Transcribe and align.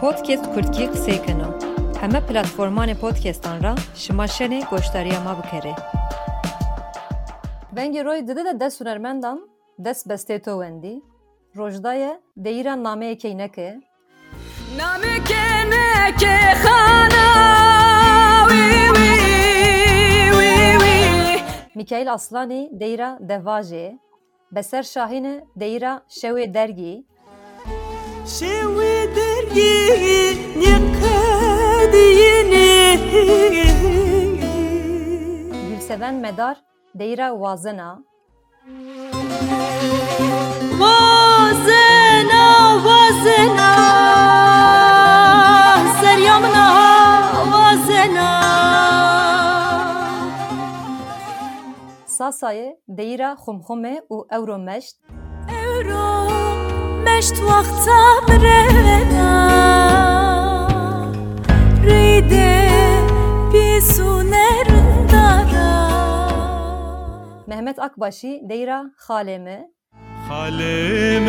Podcast 0.00 0.44
Kurtgî 0.54 0.84
qisêkeno. 0.94 1.48
Heme 2.00 2.18
platformanê 2.18 2.94
podcastan 2.94 3.62
ra 3.62 3.74
şima 3.94 4.24
şenê 4.24 4.70
goşdariya 4.70 5.20
ma 5.20 5.38
bikare. 5.38 5.74
Bengê 7.76 8.04
roy 8.04 8.26
dide 8.26 8.44
de 8.44 8.60
dest 8.60 8.80
hunermendan 8.80 9.48
dest 9.78 10.06
bestê 10.06 10.42
to 10.42 10.52
wendî. 10.62 11.02
Rojdaye 11.56 12.20
deyîra 12.36 12.74
nameyekê 12.74 13.38
neke. 13.38 13.80
Nameke 14.78 15.46
neke 15.70 16.36
xana 16.62 17.24
Mikail 21.74 22.12
Aslanî 22.12 22.70
deyîra 22.72 23.18
devajê. 23.20 23.98
Beser 24.52 24.82
Şahîne 24.82 25.44
deyîra 25.56 26.02
şewê 26.08 26.54
dergî. 26.54 27.04
Nekadiyini 28.24 29.23
Gülseven 35.68 36.14
Medar 36.14 36.56
deyîra 36.94 37.30
wazena. 37.30 38.02
Vazena 40.80 42.44
vazena 42.84 43.72
Seryamna 46.00 46.66
vazena 47.52 48.30
Sasayê 52.06 52.76
deyîra 52.88 53.30
xumxume 53.44 53.94
û 54.10 54.16
Ewromeşt. 54.36 54.96
Euro 55.64 56.28
meşt 57.04 57.36
vakta 57.42 58.00
brena 58.28 59.53
pisunerdara 67.53 67.53
Mehmet 67.53 67.79
Akbaşî 67.79 68.41
deyîra 68.49 68.83
xaleme. 69.07 69.59
خالم 70.29 71.27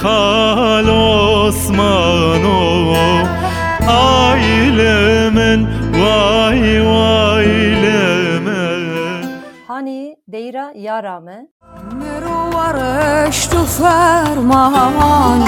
خال 0.00 0.88
osmano 0.88 2.60
ailemin 3.88 5.60
vay 6.00 6.62
vaylemen 6.90 8.60
Hani 9.68 10.16
deyîra 10.32 10.72
yarame. 10.74 11.38
مروارش 12.02 13.38
تو 13.52 13.60
فرمان 13.78 15.38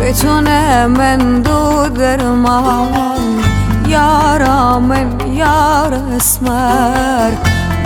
بتونه 0.00 0.86
من 0.98 1.20
دو 1.46 1.60
درمان 2.00 3.24
یارا 3.94 4.78
من 4.90 5.06
یار 5.42 5.92
اسمر 6.16 7.30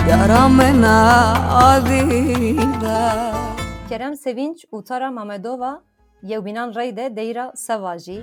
یارا 0.09 0.43
من 0.59 0.83
عادیده 1.59 3.01
Kerem 3.89 4.15
Sevinç 4.15 4.65
û 4.75 4.83
Tara 4.83 5.11
Mamedova 5.11 5.81
yewbînan 6.23 6.75
rey 6.75 6.97
de 6.97 7.15
deyîra 7.15 7.51
Sevajî. 7.55 8.19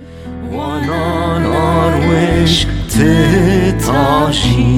وانان 0.55 1.43
آروش 1.45 2.53
تتاشی 2.93 4.73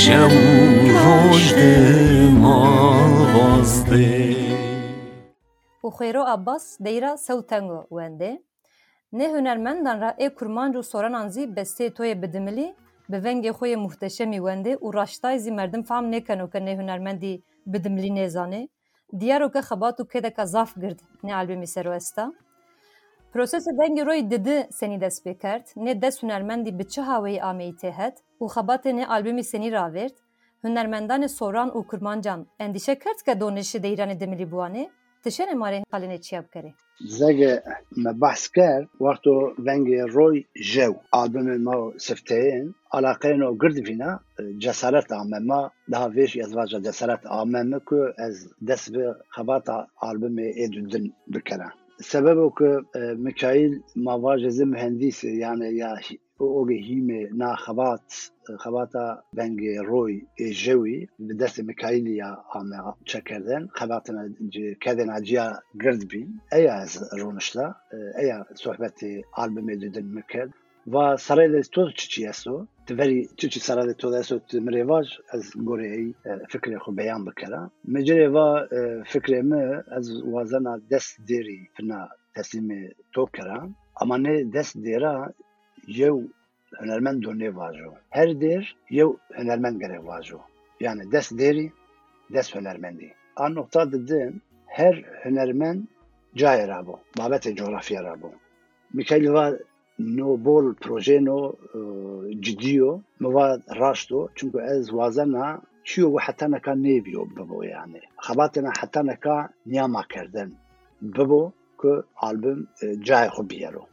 شب 0.00 0.32
رشد 1.04 1.60
مالغازده 2.44 4.20
û 5.86 5.88
Xêro 5.98 6.22
Abbas 6.36 6.64
deyîra 6.84 7.16
Sewtengo 7.16 7.80
wendê. 7.90 8.32
Ne 9.12 9.26
hunermendan 9.32 10.00
ra 10.00 10.10
ê 10.24 10.34
kurmanc 10.34 10.74
û 10.80 10.82
soranan 10.82 11.28
zî 11.28 11.44
bestê 11.56 11.86
toyê 11.96 12.22
bidimilî 12.22 12.74
bi 13.11 13.17
vengê 13.25 13.51
xwe 13.57 13.67
yê 13.73 13.75
muhteşemî 13.85 14.37
wendê 14.47 14.73
û 14.85 14.87
raştayê 14.99 15.39
zî 15.39 15.51
merdim 15.51 15.83
fehm 15.83 16.11
nekin 16.11 16.47
ke 16.47 16.65
ne 16.65 16.77
hunermendî 16.77 17.43
bidimilî 17.71 18.11
nêzanê. 18.19 18.69
Diyaro 19.19 19.51
ke 19.51 19.61
xebat 19.69 19.99
û 19.99 20.03
kêdeka 20.11 20.45
zaf 20.45 20.75
girt 20.81 20.99
ne 21.23 21.35
albümî 21.35 21.67
serwesta. 21.67 22.33
Prosesê 23.33 23.71
vengê 23.79 24.03
royê 24.09 24.31
didi 24.31 24.67
senî 24.71 25.01
dest 25.01 25.25
pê 25.25 25.37
kert, 25.37 25.67
nê 25.75 26.01
dest 26.01 26.23
hunermendî 26.23 26.79
bi 26.79 26.87
çi 26.87 27.01
haweyî 27.01 27.43
ameyî 27.43 27.73
tê 27.81 27.91
het 27.91 28.17
û 28.41 28.45
xebatê 28.55 28.91
nê 28.97 29.05
albümî 29.05 29.43
senî 29.43 29.69
ravêrt, 29.71 30.15
hunermendanê 30.63 31.27
soran 31.27 31.69
û 31.69 31.87
kurmancan 31.87 32.47
endîşe 32.59 32.99
kert 32.99 33.23
ke 33.25 33.31
donêşê 33.31 33.79
deyranê 33.85 34.19
dimilî 34.19 34.43
buwanê, 34.51 34.89
tişenê 35.23 35.55
marê 35.61 35.83
halînê 35.91 36.21
çiya. 36.21 36.43
زگه 37.06 37.62
ما 37.96 38.12
بحث 38.12 38.48
کرد 38.56 38.88
وقتو 39.00 39.52
ونگ 39.66 39.94
روی 39.94 40.44
جو 40.74 40.94
آلبوم 41.12 41.56
ما 41.56 41.92
سفتین 41.96 42.74
علاقه 42.92 43.32
نو 43.32 43.56
گرد 43.62 43.76
فینا 43.86 44.20
جسارت 44.58 45.12
آمه 45.12 45.38
ما 45.38 45.72
daha 45.90 46.08
ویش 46.14 46.36
ازواج 46.36 46.70
جسارت 46.70 47.26
آمه 47.26 47.80
که 47.88 48.14
از 48.18 48.48
دست 48.68 48.92
به 48.92 49.16
خبات 49.28 49.66
آلبوم 50.00 50.36
ایدودن 50.38 51.04
بکنه 51.34 51.72
سبب 52.02 52.38
او 52.38 52.52
که 52.58 52.70
میکائیل 53.16 53.80
مواج 53.96 54.44
از 54.44 54.60
مهندس 54.60 55.24
yani 55.24 55.68
ya 55.80 55.90
أو 56.41 56.47
اوغهيمي 56.47 57.23
نا 57.23 57.55
خبات 57.55 58.13
خباتا 58.57 59.21
بنج 59.33 59.59
روي 59.89 60.27
جوي 60.39 61.07
بدات 61.19 61.61
ميكايليا 61.61 62.37
عم 62.53 62.93
تشكردن 63.05 63.67
خباتنا 63.71 64.33
كذن 64.81 65.09
عجيا 65.09 65.59
قردبي 65.81 66.29
ايا 66.53 66.85
رونشلا 67.19 67.73
ايا 68.19 68.45
صحبتي 68.53 69.23
البومي 69.39 69.75
دیدن 69.75 70.05
مكرد 70.15 70.51
و 70.93 71.17
سرای 71.17 71.61
تو 71.73 71.91
چی 71.91 72.07
چی 72.07 72.25
هستو؟ 72.25 72.67
تفری 72.87 73.29
چی 73.37 73.49
چی 73.49 73.59
سرای 73.59 73.93
تو 73.93 74.11
دستو 74.11 74.39
تمریواج 74.39 75.07
از 75.31 75.51
گوره 75.67 75.87
ای 75.87 76.13
آه، 76.25 76.39
فکر 76.49 76.77
خو 76.77 76.91
بیان 76.91 77.25
بکرا. 77.25 77.71
مجره 77.87 78.29
و 78.29 78.37
آه، 78.37 79.03
فکر 79.13 79.41
ما 79.41 79.83
از 79.97 80.07
وزن 80.35 80.81
دست 80.91 81.17
دیری 81.25 81.69
فنا 81.77 82.09
تسلیم 82.35 82.69
تو 83.13 83.25
کرا. 83.25 83.69
اما 84.01 84.17
نه 84.17 84.43
دست 84.43 84.77
دیرا 84.77 85.33
yew 85.87 86.17
hunermend 86.79 87.23
do 87.23 87.31
nêvajo 87.31 87.93
her 88.09 88.29
dêr 88.43 88.63
yew 88.89 89.09
hunermend 89.37 89.79
gerek 89.79 90.03
vajo 90.07 90.39
yani 90.79 91.11
dest 91.11 91.31
dêrî 91.31 91.71
dest 92.33 92.55
hunermendî 92.55 93.13
an 93.35 93.55
nokta 93.55 93.91
didin 93.91 94.41
her 94.67 94.95
hunermend 95.23 95.81
cayê 96.35 96.65
rabû 96.67 96.95
babetê 97.17 97.55
coğrafya 97.55 98.01
rabû 98.01 98.31
Mikail 98.93 99.27
va 99.33 99.45
no 99.99 100.37
bol 100.45 100.73
proje 100.73 101.19
no 101.19 101.53
ciddiyo 102.43 103.01
me 103.19 103.29
va 103.33 103.59
raşto 103.81 104.29
çünkü 104.35 104.59
ez 104.59 104.87
wazena 104.87 105.61
çiyo 105.83 106.13
ve 106.13 106.19
hatta 106.19 106.47
neka 106.47 106.75
nebiyo 106.75 107.25
bibo 107.35 107.63
yani. 107.63 108.01
Xebatena 108.17 108.71
hatta 108.79 109.03
neka 109.03 109.49
niyama 109.65 110.03
kerdin 110.09 110.55
bibo 111.01 111.51
که 111.81 112.03
آلبوم 112.15 112.67
جای 113.01 113.29
خوب 113.29 113.47
بیارو 113.47 113.87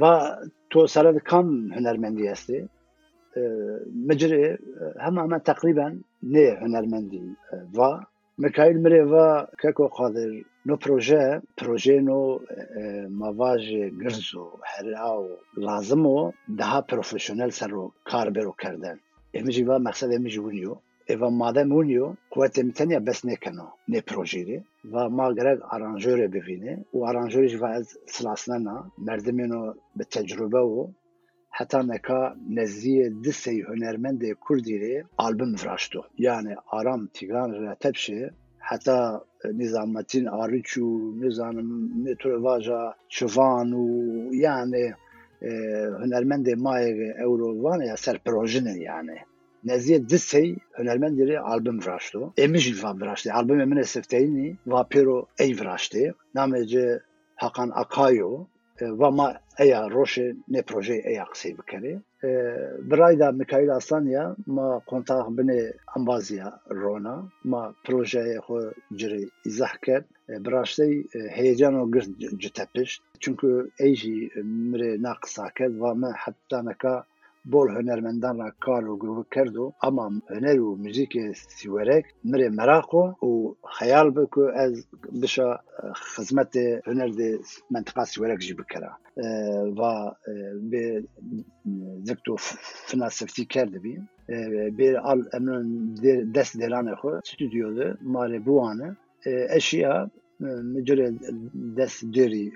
و 0.00 0.36
تو 0.70 0.86
سرد 0.86 1.18
کم 1.18 1.46
هنرمندی 1.72 2.26
هستی 2.26 2.68
مجره 4.08 4.58
هم 5.00 5.18
همه 5.18 5.38
تقریبا 5.38 5.96
نه 6.22 6.58
هنرمندی 6.60 7.36
و 7.78 8.00
مکایل 8.38 8.76
مره 8.80 9.04
و 9.04 9.44
که 9.62 9.72
خادر 9.92 10.28
نو 10.66 10.76
پروژه 10.76 11.42
پروژه 11.56 12.00
نو 12.00 12.38
مواج 13.10 13.74
گرز 14.02 14.34
و 14.34 14.50
لازم 15.56 16.06
و 16.06 16.32
ده 16.58 16.80
پروفیشنل 16.80 17.50
سر 17.50 17.68
رو 17.68 17.92
کار 18.04 18.30
برو 18.30 18.54
کردن 18.62 18.98
امیجی 19.34 19.62
و 19.62 19.78
مقصد 19.78 20.12
امیجی 20.12 20.38
ونیو 20.38 20.76
Eva 21.08 21.30
madem 21.30 21.70
uniyo 21.72 22.06
kuvvetim 22.30 22.70
tenya 22.70 23.06
bes 23.06 23.24
nekeno 23.24 23.66
ne 23.88 24.00
projeyri 24.00 24.56
ve 24.92 25.02
ma 25.16 25.26
gerek 25.32 25.60
aranjöre 25.74 26.26
bivîne 26.34 26.72
û 26.94 26.96
aranjörî 27.08 27.48
ji 27.52 27.58
ez 27.78 27.86
silasine 28.14 28.58
na 28.64 28.76
merdimên 29.06 29.52
o 29.60 29.62
bi 29.96 30.04
tecrübe 30.14 30.62
û 30.78 30.80
heta 31.58 31.80
neka 31.82 32.20
nezdiyê 32.56 33.06
disey 33.24 33.58
hunermendê 33.70 34.30
Kurdî 34.44 34.76
rê 34.82 34.94
albüm 35.18 35.52
viraşto. 35.60 36.00
Yani 36.18 36.54
aram 36.78 37.06
Tigran 37.14 37.50
re 37.60 37.72
tepşê 37.84 38.30
heta 38.58 38.98
Nizamettin 39.60 40.26
Arıç 40.40 40.70
û 40.76 40.86
nizanim 41.20 41.68
Metrovaja 42.04 42.94
Çıvan 43.08 43.68
û 43.82 43.84
yani 44.46 44.84
hunermendê 46.00 46.54
mayê 46.66 46.92
Ewrovan 47.24 47.80
ya 47.80 47.96
ser 47.96 48.18
projine 48.24 48.74
yani. 48.90 49.16
نزیه 49.71 49.99
دسی 50.11 50.45
هنرمندی 50.77 51.39
albüm 51.51 51.79
vraştı. 51.85 52.19
Emiş 52.37 52.83
va 52.83 52.99
vraştı. 52.99 53.33
Albüm 53.33 53.59
emine 53.59 53.83
sefteyni 53.83 54.57
va 54.67 54.87
pero 54.89 55.25
ey 55.39 55.55
vraştı. 55.59 56.15
Namece 56.35 56.99
Hakan 57.35 57.71
Akayo 57.75 58.45
ve 58.81 59.09
ma 59.09 59.33
eya 59.57 59.89
roşe 59.89 60.35
ne 60.47 60.61
proje 60.61 60.93
eya 60.93 61.25
kısa 61.25 61.49
bikeri. 61.49 61.99
Birayda 62.91 63.31
Mikail 63.31 63.71
Aslanya 63.71 64.35
ma 64.45 64.79
kontak 64.79 65.29
bine 65.29 65.73
ambaziya 65.95 66.59
rona 66.71 67.29
ma 67.43 67.73
projeye 67.83 68.37
xo 68.37 68.71
ciri 68.95 69.29
izah 69.45 69.75
kerd. 69.81 70.05
براştey 70.29 71.07
heyecan 71.29 71.73
û 71.73 71.91
girt 71.93 72.39
citepiş 72.41 73.01
çünkü 73.19 73.69
ey 73.79 73.95
jî 73.95 74.29
mirê 74.71 75.03
naqisa 75.03 75.49
kerd 75.49 75.73
ve 75.81 75.93
me 75.93 76.07
heta 76.23 76.63
neka 76.63 76.93
bol 76.93 77.03
hunermendan 77.03 77.16
بول 77.52 77.68
هنرمندان 77.76 78.36
من 78.36 78.50
دانا 78.62 78.90
و 78.92 78.96
گروه 79.02 79.26
کردو 79.34 79.64
اما 79.82 80.04
هنر 80.34 80.60
و 80.60 80.76
موزیک 80.84 81.12
سیورک 81.56 82.04
مري 82.30 82.48
مراقو 82.48 83.04
و 83.28 83.54
خيال 83.78 84.10
بكو 84.10 84.42
از 84.64 84.74
بشا 85.22 85.48
خزمت 86.12 86.56
هنر 86.88 87.10
دي 87.18 87.30
منطقه 87.70 88.04
سیورک 88.04 88.38
جی 88.46 88.54
بکرا. 88.60 88.92
آه، 89.24 89.64
و 89.78 89.82
آه، 89.82 90.14
به 90.70 91.04
دکتو 92.08 92.36
فناسفتی 92.88 93.44
کرده 93.44 93.78
آه، 93.78 93.82
بیم 93.82 94.08
bir 94.78 94.94
al 95.10 95.20
emrin 95.36 95.68
ديران 96.02 96.60
delanı 96.60 96.92
xo 97.00 97.10
ماري 97.10 97.94
mare 98.00 98.46
buanı 98.46 98.96
اشياء 99.58 100.08
مجرد 100.74 101.16
داس 101.78 101.94
ديري 102.04 102.52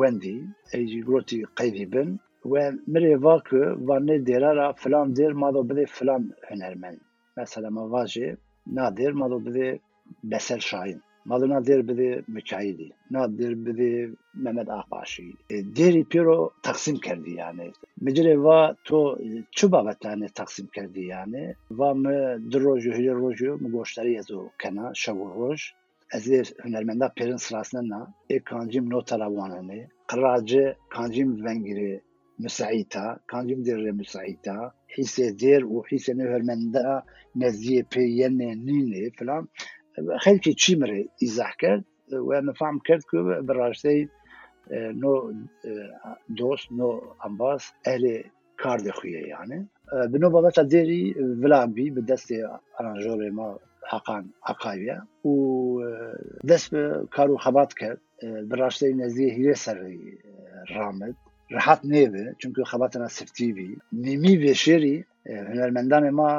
وندي 0.00 0.36
اي 0.74 1.02
قروتي 1.06 1.38
قيدي 1.58 1.86
بن. 1.92 2.08
ve 2.52 2.72
mirê 2.92 3.24
vakı 3.24 3.56
vanê 3.88 4.26
derara 4.26 4.72
filan 4.72 5.16
der 5.16 5.32
ma 5.32 5.68
bide 5.68 5.86
filan 5.86 6.32
hunermend. 6.48 6.98
Mesela 7.36 7.70
ma 7.70 7.80
vajê 7.80 8.36
nadir 8.66 9.12
ma 9.12 9.46
bide 9.46 9.78
Besel 10.24 10.58
Şahin. 10.58 11.02
Malına 11.24 11.66
der 11.66 11.88
bide 11.88 12.22
Mücahidi. 12.28 12.90
Nadir 13.10 13.66
bide 13.66 14.10
Mehmet 14.34 14.68
Ahbaşi. 14.68 15.32
E, 15.50 15.54
deri 15.76 16.04
piro 16.04 16.50
taksim 16.62 16.96
kerdi 16.96 17.30
yani. 17.30 17.72
Mecile 18.00 18.42
va 18.42 18.76
to 18.84 19.18
e, 19.18 19.26
çuba 19.52 19.86
vetane 19.86 20.26
taksim 20.28 20.66
kerdi 20.66 21.00
yani. 21.00 21.54
Va 21.70 21.94
mı 21.94 22.38
droju 22.52 22.92
hüle 22.92 23.12
roju 23.12 23.58
mu 23.60 23.70
goşları 23.70 24.10
yezu 24.10 24.50
kena 24.58 24.90
şavur 24.94 25.34
roj. 25.34 25.72
Ez 26.14 26.54
hünermenda 26.64 27.12
perin 27.16 27.36
sırasına 27.36 27.88
na. 27.88 28.14
E 28.30 28.38
kancim 28.38 28.90
notara 28.90 29.36
vanani. 29.36 29.88
Kıracı 30.06 30.74
kancim 30.90 31.44
vengiri 31.44 32.00
مسعيتا. 32.38 33.18
كان 33.28 33.50
يمدير 33.50 33.92
مسعيتا. 33.92 34.70
حيسة 34.88 35.30
دير 35.30 35.66
وحيسة 35.66 36.12
نوهر 36.12 36.42
من 36.42 36.70
دا 36.70 37.02
نزية 37.36 37.86
بيان 37.96 38.36
نيني 38.38 39.12
خير 40.16 40.36
كي 40.36 40.52
تشيمري 40.54 41.08
إذا 41.22 41.46
كان 41.58 41.82
وأنا 42.12 42.52
فهم 42.52 42.78
كرد 42.78 43.02
كو 43.02 43.42
براجتي 43.42 44.08
نو 44.72 45.32
دوس 46.28 46.72
نو 46.72 47.02
أمباس 47.26 47.72
أهلي 47.86 48.24
كارد 48.58 48.90
خويا 48.90 49.26
يعني. 49.26 49.66
بالنوبة 49.92 50.40
بتا 50.40 50.62
ديري 50.62 51.14
فلامبي 51.14 51.90
بدست 51.90 52.34
أرانجور 52.80 53.30
ما 53.30 53.58
حقان 53.84 54.26
عقايبيا 54.44 55.04
و 55.24 55.80
دست 56.44 56.76
كارو 57.12 57.36
خبات 57.36 57.72
كرد. 57.72 57.98
براجتي 58.24 58.92
نزية 58.92 59.32
هي 59.32 59.54
سري 59.54 60.18
رامد. 60.70 61.14
rahatneve 61.52 62.34
çünkü 62.38 62.62
xebatına 62.70 63.08
sirtîvî 63.18 63.70
nîmî 64.04 64.34
veşêrî 64.44 64.96
hunermendanê 65.50 66.10
ma 66.10 66.30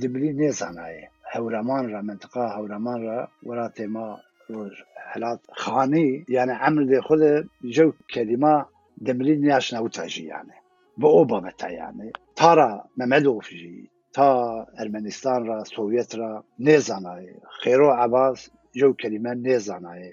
dibilî 0.00 0.30
nê 0.40 0.50
zanayê 0.60 1.04
hewraman 1.32 1.84
ra 1.92 2.00
mintiqa 2.08 2.44
hewraman 2.56 3.00
ra 3.08 3.18
welatê 3.48 3.86
ma 3.86 4.08
roj 4.50 4.74
helat 5.12 5.40
xanî 5.62 6.08
yani 6.36 6.54
emrdê 6.68 6.98
xwedê 7.06 7.34
cew 7.74 7.90
kelîma 8.14 8.56
demirî 9.06 9.34
niyaşnawta 9.42 10.04
jî 10.08 10.24
yani 10.34 10.56
bi 11.00 11.06
o 11.06 11.30
babeta 11.30 11.68
yani 11.68 12.06
tara 12.36 12.84
Memedov 12.96 13.40
jî 13.42 13.88
تا 14.16 14.66
ارمنستان 14.82 15.40
را 15.48 15.58
سوفيت 15.74 16.10
را 16.20 16.32
نێزانایە 16.66 17.36
خێرۆ 17.60 17.90
عباس 18.02 18.38
جەو 18.78 18.92
کەلیمە 19.00 19.32
نێزانایە 19.46 20.12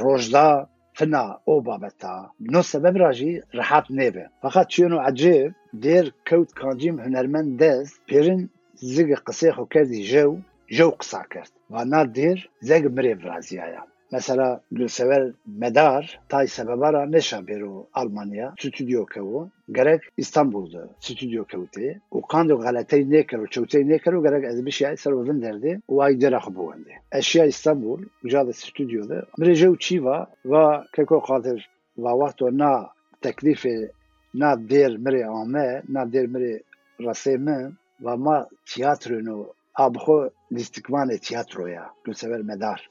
ڕۆژدا 0.00 0.50
فنا 0.94 1.38
اوبا 1.48 1.76
بتا 1.76 2.30
نو 2.40 2.62
سبب 2.62 2.96
راجي 2.96 3.42
رحات 3.54 3.90
نيبه 3.90 4.26
فقط 4.42 4.70
شنو 4.70 4.98
عجيب 4.98 5.52
دير 5.72 6.14
كوت 6.28 6.52
كانجيم 6.52 7.00
هنرمن 7.00 7.56
دز 7.56 8.00
بيرن 8.08 8.48
زيق 8.74 9.20
قصيخ 9.20 9.58
وكازي 9.58 10.02
جو 10.02 10.38
جو 10.70 10.90
قصا 10.90 11.22
كرت 11.22 11.52
وأنا 11.70 12.02
دير 12.04 12.50
زيق 12.60 12.90
مريف 12.90 13.24
رازيايا 13.24 13.82
mesela 14.12 14.60
Gülsever 14.72 15.32
Medar 15.46 16.20
tay 16.28 16.46
sebebara 16.46 17.06
neşa 17.06 17.46
bero 17.46 17.86
Almanya? 17.94 18.54
Stüdyo 18.58 19.06
kevo 19.06 19.48
gerek 19.72 20.02
İstanbul'da 20.16 20.88
stüdyo 21.00 21.44
kevte 21.44 22.00
u 22.10 22.22
kando 22.22 22.58
galetey 22.58 23.10
nekero 23.10 23.46
çewtey 23.46 23.88
nekero 23.88 24.22
gerek 24.22 24.44
ez 24.44 24.66
bir 24.66 24.70
şey 24.70 24.96
servin 24.96 25.42
derdi. 25.42 25.80
U 25.88 26.02
ay 26.02 26.20
dera 26.20 26.38
xbuwende 26.38 26.92
eşya 27.12 27.44
İstanbul 27.46 28.02
ujada 28.24 28.52
stüdyoda. 28.52 29.24
Mreje 29.38 29.68
çiva 29.78 30.26
ve 30.44 30.80
keko 30.96 31.22
qadir 31.22 31.68
ve 31.98 32.10
vakto 32.10 32.58
na 32.58 32.88
teklife 33.20 33.90
na 34.34 34.70
der 34.70 34.96
mre 34.96 35.26
ame 35.26 35.82
na 35.88 36.12
der 36.12 36.26
mre 36.26 36.62
raseme 37.04 37.70
ve 38.00 38.16
ma 38.16 38.48
tiyatrono 38.66 39.46
abxo 39.74 40.30
listikmane 40.52 41.18
tiyatroya 41.18 41.90
Gülsever 42.04 42.42
Medar. 42.42 42.90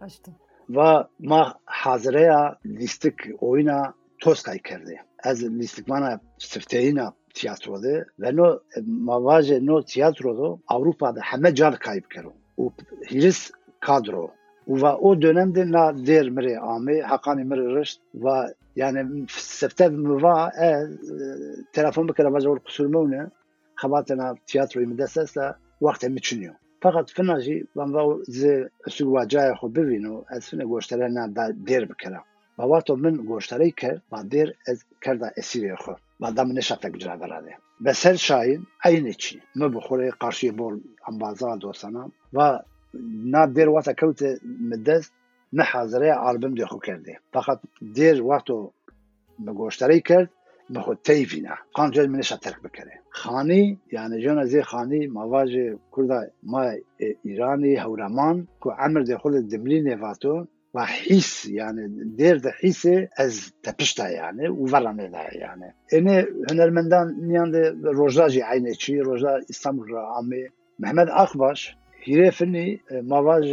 Açtım. 0.00 0.34
و 0.69 1.03
ما 1.19 1.55
حاضره 1.65 2.57
لیستک 2.65 3.17
oyuna 3.41 3.93
توسکای 4.21 4.59
کرده 4.59 4.99
از 5.19 5.43
لیستکمانا 5.43 6.19
سفتeyina 6.37 7.13
tiyatroda 7.35 8.05
ve 8.19 8.35
no 8.37 8.59
mavaje 8.85 9.65
no 9.65 9.85
tiyatroda 9.85 10.57
Avrupa'da 10.67 11.21
heme 11.21 11.55
car 11.55 11.79
kayıp 11.79 12.11
kero. 12.11 12.33
U 12.57 12.71
hiris 13.09 13.51
kadro. 13.79 14.31
U 14.67 14.81
ve 14.81 14.87
o 14.87 15.21
dönemde 15.21 15.71
na 15.71 16.05
der 16.07 16.29
mire 16.29 16.59
ame 16.59 17.01
hakani 17.01 17.43
mire 17.43 17.75
rışt 17.75 18.01
ve 18.15 18.53
yani 18.75 19.25
seftev 19.29 19.91
mi 19.91 20.23
va 20.23 20.51
e 20.61 20.69
telefon 21.73 22.07
bikere 22.07 22.33
vaja 22.33 22.49
ol 22.49 22.59
kusurmevne 22.59 23.29
xabatena 23.75 24.35
tiyatroyu 24.47 24.87
mi 24.87 24.97
desese 24.97 25.53
vakte 25.81 26.09
mi 26.09 26.21
çiniyor. 26.21 26.55
فقط 26.82 27.06
فنا 27.16 27.36
جی 27.44 27.56
بەمە 27.76 28.02
سوواجایە 28.96 29.54
خۆ 29.60 29.66
ببین 29.76 30.04
و 30.12 30.14
ئەسنە 30.30 30.64
گۆشتەرە 30.72 31.06
نان 31.16 31.30
بکره 31.90 32.20
با 32.56 32.64
باواتۆ 32.66 32.92
من 33.04 33.14
گوشتره 33.30 33.70
کرد 33.80 34.02
با 34.10 34.18
دێر 34.32 34.48
کردا 35.04 35.28
ئەسیرێ 35.38 35.76
خۆ 35.82 35.94
بادام 36.20 36.48
نشتە 36.58 36.88
گجرابرادێ 36.94 37.54
بەسەر 37.84 38.16
شاین 38.26 38.60
این 38.84 39.06
چی 39.22 39.36
نو 39.58 39.66
بخۆی 39.74 40.10
قاشی 40.22 40.50
بول 40.58 40.74
امبازا 41.08 41.46
بازار 41.46 41.56
دۆسەنا 41.62 42.04
و 42.36 42.38
نا 43.32 43.42
دێر 43.56 43.68
کوت 43.74 43.88
کەوتە 44.00 44.30
نه 44.70 44.98
نەحازرەیە 45.58 46.16
عربم 46.26 46.54
دێخو 46.58 46.78
کرده. 46.86 47.14
فقط 47.34 47.58
در 47.96 48.16
واتۆ 48.28 48.58
بە 49.44 49.52
گۆشتەرەی 49.60 50.02
کرد 50.08 50.28
به 50.70 50.80
خود 50.80 50.98
تیفینا 51.04 51.54
قانجل 51.72 52.06
منش 52.06 52.28
ترک 52.28 52.62
بکره 52.62 52.92
خانی 53.10 53.78
یعنی 53.92 54.22
جون 54.22 54.38
از 54.38 54.56
خانی 54.56 55.06
مواج 55.06 55.50
کرد 55.96 56.32
ما 56.42 56.70
ایرانی 57.22 57.76
هورمان 57.76 58.48
کو 58.60 58.70
عمر 58.70 59.00
ده 59.00 59.18
خود 59.18 59.48
دملی 59.48 59.80
نواتو 59.80 60.46
و 60.74 60.84
حیس 60.84 61.44
یعنی 61.44 62.04
دیر 62.16 62.36
ده 62.38 62.52
حیس 62.60 62.86
از 63.16 63.52
تپشتا 63.62 64.10
یعنی 64.10 64.46
و 64.46 64.66
ورانه 64.72 65.08
ده 65.08 65.38
یعنی. 65.38 65.68
اینه 65.92 66.26
هنرمندان 66.50 67.14
نیان 67.20 67.50
ده 67.50 67.74
روزاجی 67.82 68.40
عینه 68.40 68.74
چی؟ 68.74 68.98
روزا 68.98 69.40
استانبول 69.50 69.88
را. 69.88 70.06
آمی 70.18 70.44
محمد 70.78 71.08
اخباش 71.08 71.76
هیره 72.00 72.30
فنی 72.30 72.80
مواج 73.04 73.46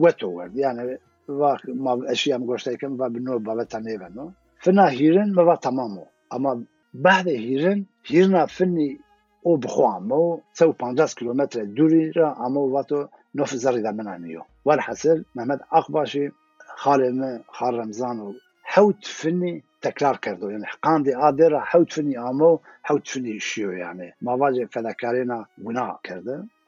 وتو 0.00 0.28
ورد 0.28 0.56
یعنی 0.56 0.96
واق 1.28 1.60
ما 1.70 1.92
اشیاء 2.08 2.38
مگوشته 2.38 2.76
کم 2.76 2.92
و 3.00 3.08
بنو 3.08 3.38
بابتا 3.38 3.78
نیونو. 3.78 4.30
فنا 4.58 4.86
هیرن 4.86 5.30
موا 5.30 5.56
تمامو. 5.56 6.04
اما 6.32 6.52
بعد 6.94 7.28
هیرن 7.28 7.86
هیرن 8.04 8.46
فني 8.46 9.00
او 9.46 9.56
بخوامو 9.56 10.40
تساو 10.54 10.72
15 10.72 11.14
كيلومتر 11.18 11.64
دوري 11.64 12.10
را 12.10 12.46
اما 12.46 12.60
واتو 12.60 13.06
نوف 13.34 13.54
زرقا 13.54 13.90
منانيو 13.90 14.42
والحسل 14.64 15.24
محمد 15.34 15.60
اقباشي 15.72 16.30
خالم 16.76 17.42
خال 17.48 17.74
رمضان 17.74 18.34
حوت 18.62 19.06
فني 19.06 19.62
تكرار 19.82 20.16
كردو 20.16 20.50
يعني 20.50 20.52
یعنی 20.52 20.66
حقان 20.66 21.02
دي 21.02 21.16
آدرا 21.16 21.60
حوت 21.60 21.92
فني 21.92 22.18
آمو 22.18 22.60
حوت 22.82 23.08
فني 23.08 23.40
شيو 23.40 23.70
يعني 23.70 23.80
یعنی 23.80 24.14
ما 24.22 24.32
واجه 24.32 24.68
فدكارينا 24.72 25.46
بناء 25.58 26.00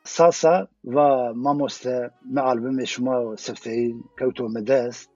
ساسا 0.04 0.66
و 0.84 0.96
ماموستا 1.34 2.10
مع 2.30 2.52
البوم 2.52 2.84
شما 2.84 3.36
سفتهين 3.36 4.04
كوتو 4.18 4.48
مدست 4.48 5.10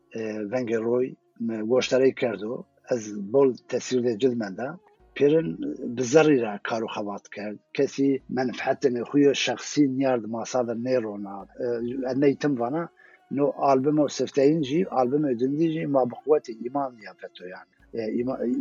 ونگروی 0.53 1.17
گوشتری 1.71 2.13
کردو 2.13 2.65
ez 2.94 3.04
bol 3.34 3.50
tesirde 3.72 4.20
cilmende 4.22 4.68
pirin 5.16 5.48
bi 5.96 6.04
zerî 6.14 6.38
re 6.46 6.54
kar 6.68 6.82
û 6.88 6.90
xebat 6.96 7.26
kerd 7.36 7.58
kesî 7.78 8.10
menfeetên 8.38 8.96
xwe 9.10 9.32
şexsî 9.46 9.84
niyar 9.98 10.18
di 10.24 10.28
masa 10.36 10.62
de 10.68 10.76
nêrona 10.86 11.36
ney 12.22 12.34
tim 12.42 12.54
vana 12.62 12.84
no 13.38 13.46
albüm 13.70 13.98
û 14.04 14.06
sifteyîn 14.18 14.62
jî 14.70 14.80
albüm 15.00 15.24
dindî 15.40 15.68
jî 15.74 15.84
ma 15.96 16.02
bi 16.10 16.16
qwetê 16.24 16.54
îman 16.68 16.92
ya 17.06 17.14
veto 17.22 17.46
yani 17.56 17.74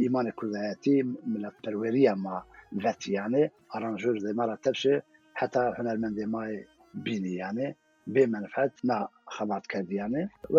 îmanê 0.06 0.32
kurdayetî 0.38 0.94
milletperweriya 1.32 2.14
ma 2.25 2.37
vet 2.85 3.02
yani 3.18 3.42
aranjör 3.75 4.16
de 4.25 4.30
mara 4.38 4.56
tevşe 4.64 4.94
heta 5.40 5.62
hunermendê 5.76 6.25
mayê 6.35 6.61
bînî 7.04 7.35
yani 7.44 7.66
بێ 8.14 8.25
منفعت 8.35 8.75
نا 8.88 8.99
خەبات 9.35 9.64
کردیانێ 9.73 10.23
و 10.54 10.56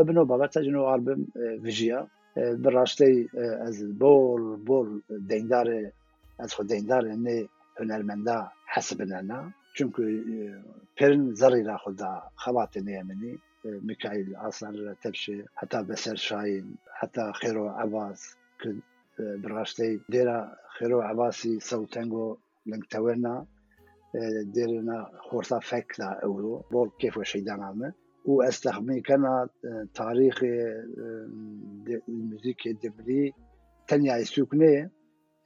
بنۆ 2.35 2.63
بابەتە 2.63 2.63
جنۆ 2.63 2.63
ئالبم 2.63 2.63
وژیە 2.63 2.63
بڕاستەی 2.63 3.17
ئەز 3.63 3.77
بۆڵ 4.01 4.43
بۆڵ 4.67 4.87
دەیندارێ 5.29 5.81
ئەس 6.39 6.51
خۆ 6.55 6.63
دەیندارێ 6.71 7.13
نێ 7.25 7.37
هنەرمەندا 7.79 8.39
حەسبنەنا 8.73 9.41
چونکو 9.75 10.01
پرن 10.97 11.21
زەڕی 11.39 11.63
را 11.69 11.77
خۆدا 11.83 12.13
خەباتە 12.41 12.79
نێمنی 12.87 13.33
میکایل 13.89 14.29
ئاسان 14.41 14.73
تەبشێ 15.03 15.37
هەتا 15.59 15.79
بەسەر 15.89 16.17
شاین 16.27 16.67
هەتا 16.99 17.25
خێرۆ 17.39 17.67
عباس 17.83 18.19
کرد 18.59 18.79
بڕاستەی 19.43 19.93
دێرە 20.13 20.39
خێرۆ 20.75 20.99
عباسی 21.11 21.53
سەوتەنگۆ 21.69 22.27
لەنگتەوەنا 22.69 23.35
دێرنا 24.55 24.99
خۆرتا 25.27 25.59
فەکلا 25.69 26.09
ئەورۆ 26.23 26.55
بۆ 26.71 26.81
کێف 26.99 27.15
شەیدانامە 27.31 27.89
أو 28.26 28.32
واستخدم 28.38 29.00
كان 29.00 29.24
آه، 29.24 29.48
تاریخ 29.94 30.44
آه، 30.44 31.28
موزیک 32.08 32.68
دبلي 32.82 33.32
تنیا 33.88 34.24
سوکنه 34.24 34.90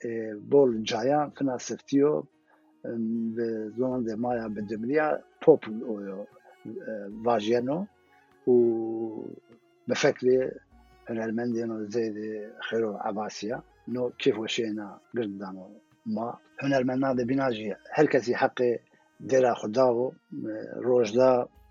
آه، 0.07 0.33
بول 0.51 0.83
جایا 0.83 1.03
جايا 1.03 1.33
كنا 1.39 1.59
سفتيو 1.59 2.25
زمان 3.77 4.05
دي 4.05 4.17
مايا 4.17 4.47
بدبليا 4.47 5.23
توب 5.43 5.61
فاجيانو. 7.25 7.87
و 8.47 8.55
بفكري 9.89 10.51
العلمان 11.11 11.53
زید 11.53 11.91
زيد 11.91 12.17
خيرو 12.61 12.97
عباسية 12.97 13.63
نو 13.89 14.11
کیف 14.19 14.39
وشينا 14.39 14.99
قرد 15.17 15.39
دانو 15.39 15.71
ما. 16.07 16.39
هنرمندان 16.61 17.11
المنا 17.11 17.15
دي 17.15 17.25
بناجي 17.25 17.75
هل 17.93 18.07
كسي 18.07 18.37
حقي 18.37 18.79
ديرا 19.21 19.55
خداو 19.55 20.13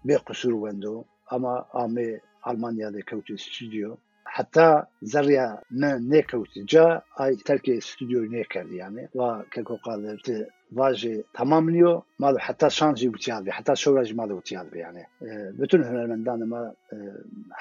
bir 0.07 0.17
kusur 0.17 0.63
bende 0.63 0.87
ama 1.27 1.53
amê 1.73 2.19
Almanya'da 2.43 3.01
kevtî 3.01 3.37
stüdyo. 3.37 3.95
Hatta 4.23 4.87
zerya 5.01 5.61
me 5.69 5.97
ne 6.01 6.21
kevtî 6.21 6.67
ca 6.67 7.01
ay 7.15 7.33
terkê 7.33 7.81
stüdyoyu 7.81 8.31
ne 8.31 8.43
kerdi 8.43 8.75
yani. 8.75 9.07
Va 9.15 9.45
keko 9.51 9.77
qalerti 9.85 10.49
vajê 10.73 11.23
tamamlıyor 11.33 12.01
mal 12.19 12.37
hatta 12.37 12.69
şanjî 12.69 13.13
butiyalbi 13.13 13.49
hatta 13.49 13.75
şovra 13.75 14.03
jî 14.05 14.15
malê 14.15 14.77
yani. 14.77 15.03
E, 15.21 15.59
bütün 15.59 15.83
hunermendanıma 15.83 16.73
e, 16.91 16.97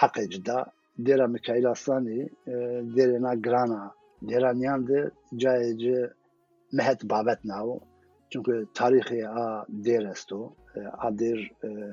haqê 0.01 0.31
cidda 0.31 0.67
dera 0.99 1.27
Mikail 1.27 1.67
Aslanî 1.71 2.21
e, 2.47 2.55
derena 2.97 3.35
Grana. 3.35 3.95
Deranyan 4.23 4.87
de 4.89 5.11
cayece 5.37 6.11
Mehet 6.73 7.05
Babet 7.05 7.45
Nao 7.45 7.81
naw 8.26 8.26
çünkü 8.32 8.68
tarîxê 8.74 9.28
a 9.28 9.66
dêr 9.86 10.12
est 10.12 10.34
o 10.34 10.54
a 11.06 11.10
dêr 11.10 11.40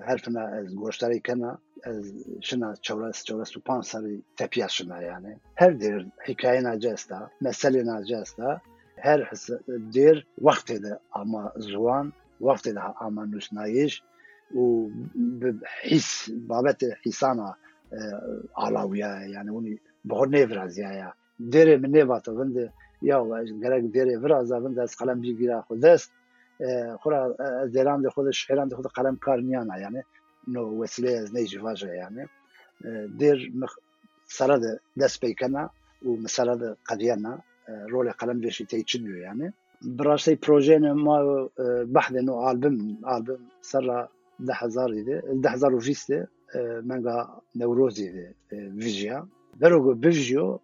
herfina 0.08 0.60
ez 0.60 0.74
goştarê 0.74 1.20
kena 1.22 1.58
ez 1.84 2.14
şina 2.40 2.74
çewres 2.82 3.24
çewres 3.24 3.56
û 3.56 3.60
pan 3.60 3.80
serî 3.80 4.22
tepiya 4.36 4.68
şina 4.68 5.02
yani 5.02 5.32
her 5.54 5.72
dêr 5.72 6.06
hikayena 6.28 6.80
cesta 6.80 7.30
meselêna 7.42 8.06
cesta 8.06 8.60
her 8.96 9.20
dêr 9.96 10.16
wextê 10.46 10.82
de 10.82 10.98
ama 11.12 11.52
ziwan 11.56 12.12
wextê 12.40 12.74
de 12.74 12.80
ama 12.80 13.22
nûsnayîş 13.22 14.02
û 14.54 14.64
hîs 15.90 16.28
babetê 16.50 16.90
hîsana 17.06 17.56
alawiya 18.54 19.12
yani 19.34 19.50
hûnî 19.50 19.78
bi 20.04 20.14
xwe 20.14 20.26
nêviraziya 20.34 21.12
dêrê 21.52 21.74
min 21.82 21.92
nêvata 21.92 22.32
vinde 22.38 22.72
یا 23.02 23.18
گەرەک 23.62 23.84
دێرێ 23.94 24.14
ڤرازا 24.22 24.56
من 24.64 24.72
دەست 24.78 24.94
قەلم 25.00 25.18
بیگیرا 25.24 25.58
خۆ 25.66 25.74
دەست 25.84 26.10
خورا 26.99 27.35
زراند 27.67 28.07
خودش 28.07 28.51
هرند 28.51 28.73
خود 28.73 28.87
قلم 28.87 29.15
کار 29.15 29.39
نیانا 29.39 29.79
یعنی 29.79 30.01
نو 30.47 30.83
وسیله 30.83 31.11
از 31.11 31.35
نیجی 31.35 31.57
واجه 31.57 31.95
یعنی 31.95 32.23
دیر 33.17 33.51
مخ... 33.55 33.75
سره 34.25 34.55
د 34.63 34.65
دست 35.01 35.21
پیکنه 35.21 35.63
و 36.05 36.09
مسره 36.23 36.55
د 36.55 36.77
قدیانه 36.89 37.33
رول 37.89 38.11
قلم 38.11 38.39
بشی 38.41 38.65
تی 38.65 38.83
چنیو 38.83 39.17
یعنی. 39.17 39.47
براستی 39.97 40.35
پروژه 40.35 40.77
ما 40.79 41.15
بحث 41.95 42.11
نو 42.11 42.33
آلبوم 42.49 42.97
آلبوم 43.03 43.41
سره 43.61 44.07
ده 44.47 44.53
هزار 44.61 44.89
ایده 44.91 45.17
ده 45.43 45.49
هزار 45.49 45.73
و 45.75 45.79
فیسته 45.79 46.27
منگا 46.89 47.41
نوروزی 47.55 48.03
ایده 48.07 48.27
ویژیا. 48.83 49.27
بروگو 49.59 49.93
بویژیو 50.03 50.59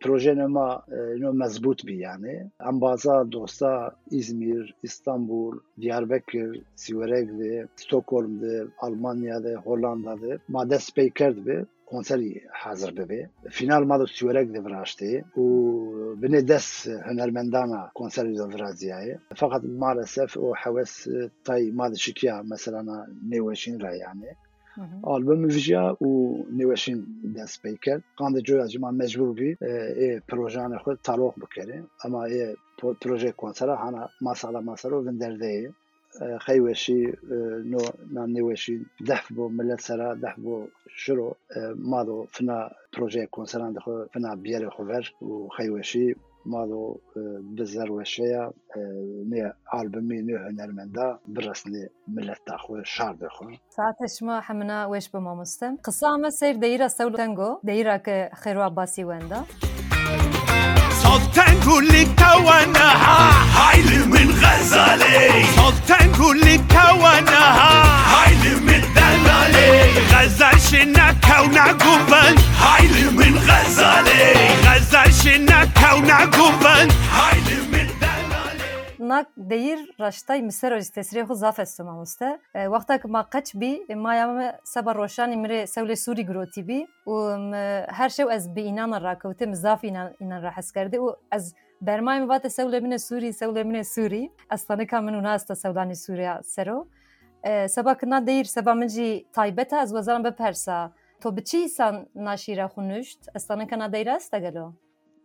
projenema 0.00 0.82
no 1.18 1.32
mezbût 1.32 1.86
bî 1.86 1.94
yani 1.94 2.50
embaza 2.68 3.32
dosta 3.32 3.96
İzmir, 4.10 4.74
İstanbul, 4.82 5.58
Diyarbakır, 5.80 6.62
Siverek 6.76 7.28
de, 7.38 7.66
Stockholm 7.76 8.40
de, 8.42 8.64
Almanya 8.78 9.44
de, 9.44 9.54
Hollanda 9.54 10.20
de 10.20 10.38
ma 10.48 10.70
dest 10.70 10.96
pê 10.96 11.10
kerd 11.10 11.46
bi 11.46 11.64
konserî 11.86 12.42
hazir 12.52 12.96
bibe. 12.96 13.28
Final 13.50 13.84
ma 13.84 14.06
Siverek 14.06 14.54
de 14.54 14.58
viraştê 14.58 15.24
û 15.36 15.44
binê 16.22 16.48
dest 16.48 16.88
hunermendana 17.06 17.90
konserî 17.94 18.36
de 18.38 18.42
viraziyayê. 18.42 19.18
Fakat 19.34 19.64
maalesef 19.64 20.36
o 20.36 20.52
heves 20.54 21.06
tay 21.44 21.70
ma 21.72 21.94
şikiya 21.94 22.42
mesela 22.50 22.80
nêweşîn 23.30 23.82
re 23.82 23.96
yani. 23.98 24.28
آلبوم 25.02 25.42
ویژه 25.44 25.78
او 25.78 26.10
نوشین 26.58 27.06
دست 27.36 27.62
پیکر 27.62 28.00
قاند 28.16 28.38
جو 28.38 28.60
از 28.60 28.80
ما 28.80 28.90
مجبور 28.90 29.32
بی 29.32 29.56
ای 30.00 30.20
پروژان 30.28 30.78
خود 30.78 30.98
تلوخ 31.02 31.34
بکره 31.38 31.84
اما 32.04 32.24
ای 32.24 32.56
پروژه 33.00 33.32
کنسر 33.32 33.68
هانا 33.68 34.08
مسالا 34.20 34.60
مسالا 34.60 35.02
وندرده 35.02 35.46
ای 35.46 35.68
خیوشی 36.38 37.12
نو 37.70 37.78
نام 38.10 38.30
نوشین 38.30 38.86
ده 39.06 39.20
بو 39.34 39.48
ملت 39.48 39.80
سرا 39.80 40.14
ده 40.14 40.34
بو 40.36 40.66
شروع 40.96 41.36
مادو 41.76 42.26
فنا 42.30 42.70
پروژه 42.92 43.26
کنسران 43.26 43.72
دخو 43.72 44.04
فنا 44.12 44.36
بیاره 44.36 44.70
خوبر 44.70 45.04
و 45.22 45.48
خیوشی 45.56 46.14
مالو 46.46 47.00
آه، 47.16 47.40
بزر 47.42 47.92
وشيا 47.92 48.50
آه، 48.76 49.24
ني 49.30 49.52
ألبومي 49.74 50.22
نو 50.22 50.36
هنرمندا 50.38 51.18
برس 51.28 51.66
لي 51.66 51.88
ملت 52.08 52.38
تاخو 52.46 52.82
شار 52.84 53.14
دخو 53.14 53.46
ساعتش 53.70 54.22
ما 54.22 54.40
حمنا 54.40 54.86
ويش 54.86 55.08
بما 55.08 55.34
مستم. 55.34 55.76
قصامة 55.84 56.28
سير 56.28 56.56
دايرة 56.56 56.88
سولو 56.88 57.16
تانغو 57.16 57.60
دايرة 57.64 57.96
كخيرو 57.96 58.62
عباسي 58.62 59.04
واندا. 59.04 59.42
صوت 61.02 61.20
تانجو 61.34 61.80
لك 61.80 62.20
ها 62.20 63.30
هايلي 63.58 64.06
من 64.06 64.30
غزالي. 64.30 65.44
صوت 65.56 65.74
تانجو 65.88 66.32
لك 66.32 66.72
ها 66.74 67.50
هايلي 68.12 68.54
من 68.66 68.79
دلالي 68.89 69.71
غزال 70.11 70.61
شنا 70.61 71.15
كونا 71.27 71.65
قبل 71.83 72.35
هايل 72.63 73.13
من 73.17 73.37
غزالي 73.37 74.33
غزال 74.65 75.13
شنا 75.13 75.65
كونا 75.65 76.19
قبل 76.19 76.87
هايل 77.17 77.71
من 77.71 77.85
nak 78.99 79.27
deyir 79.37 79.79
raştay 79.99 80.41
miser 80.41 80.71
ojistesirê 80.71 81.23
xu 81.27 81.35
zaf 81.35 81.59
est 81.59 81.79
mamoste 81.79 82.39
wexta 82.53 83.01
ku 83.01 83.07
ma 83.07 83.21
qeç 83.33 83.55
bî 83.61 83.95
maya 83.95 84.27
me 84.27 84.59
seba 84.63 84.95
roşanî 84.95 85.35
mirê 85.35 85.59
sewlê 85.75 85.95
Sûrî 85.95 86.25
girotî 86.25 86.67
bî 86.67 86.87
û 87.07 87.15
her 87.97 88.09
şew 88.09 88.33
ez 88.35 88.55
bi 88.55 88.61
înanan 88.61 89.01
rakewtê 89.01 89.45
min 89.45 89.53
zaf 89.53 89.83
înan 90.19 90.41
rahes 90.43 90.71
kerdê 90.71 90.97
û 90.97 91.15
ez 91.31 91.53
bermayê 91.87 92.19
min 92.19 92.29
vate 92.29 92.47
sewlê 92.47 92.81
min 92.81 92.91
e 92.91 92.99
Sûrî 93.07 93.29
sewlê 93.29 93.63
min 93.63 93.73
e 93.73 93.83
Sûrî 93.83 94.31
ez 94.53 94.65
tanika 94.65 95.01
min 95.01 95.13
û 97.43 97.47
nas 97.47 97.67
sewlanî 97.67 97.67
Sûriya 97.67 97.67
sero 97.67 97.67
seba 97.67 97.97
kina 97.97 98.27
deyir 98.27 98.45
seba 98.45 98.73
min 98.73 98.87
jî 98.87 99.25
taybet 99.33 99.73
e 99.73 99.77
ez 99.83 99.89
wezaram 99.89 100.23
bipersa 100.23 100.93
to 101.21 101.37
bi 101.37 101.43
çî 101.43 101.59
îsan 101.65 101.95
naşîra 102.15 102.65
xwe 102.73 102.83
nuşt 102.89 103.21
ez 103.35 103.47
tanika 103.47 103.79
na 103.79 103.93
deyra 103.93 104.15
est 104.15 104.33
gelo 104.45 104.73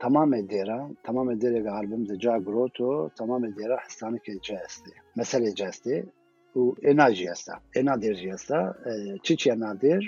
تمام 0.05 0.33
دێرە 0.50 0.81
تمام 1.07 1.29
دێرێک 1.43 1.67
هەربم 1.76 2.02
دەجا 2.11 2.35
گرۆتۆ 2.47 2.93
تمام 3.19 3.43
دێرە 3.57 3.76
حستانێکی 3.85 4.35
جاستی 4.47 4.95
مەسلێ 5.19 5.50
جاستی 5.61 5.99
و 6.59 6.62
ئێناژی 6.87 7.26
ئێستا 7.31 7.57
ئێنا 7.76 7.95
دێژی 8.02 8.29
ئێستا 8.33 8.61
چیچیە 9.25 9.55
نادێر 9.64 10.02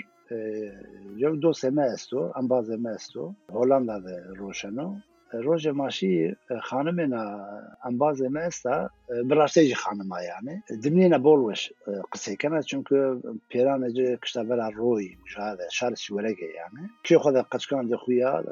دۆ 1.43 1.51
سێمە 1.61 1.85
ئەستۆ 1.91 2.21
ئەم 2.35 2.45
بازێمە 2.51 2.91
ئەستۆ 2.95 3.25
هۆلاندا 3.57 3.97
ڕۆشنە 4.39 4.87
روز 5.32 5.66
ماشی 5.66 6.36
خانم 6.62 7.14
نا 7.14 7.48
انباز 7.84 8.22
مستا 8.22 8.40
استا 8.40 8.90
براستیج 9.24 9.74
خانم 9.74 10.10
یعنی 10.28 10.62
دمنی 10.82 11.08
نا 11.08 11.18
بولوش 11.18 11.72
قصه 12.12 12.36
کنه 12.36 12.62
چون 12.62 12.82
که 12.82 13.16
پیران 13.48 13.92
جه 13.92 14.16
کشتا 14.16 14.42
برا 14.44 14.68
روی 14.68 15.16
مجهاده 15.22 15.68
شار 15.72 15.94
سورگه 15.94 16.46
یعنی 16.46 16.88
کی 17.02 17.16
خود 17.16 17.36
قچکان 17.36 17.86
ده 17.86 17.96
خویا 17.96 18.44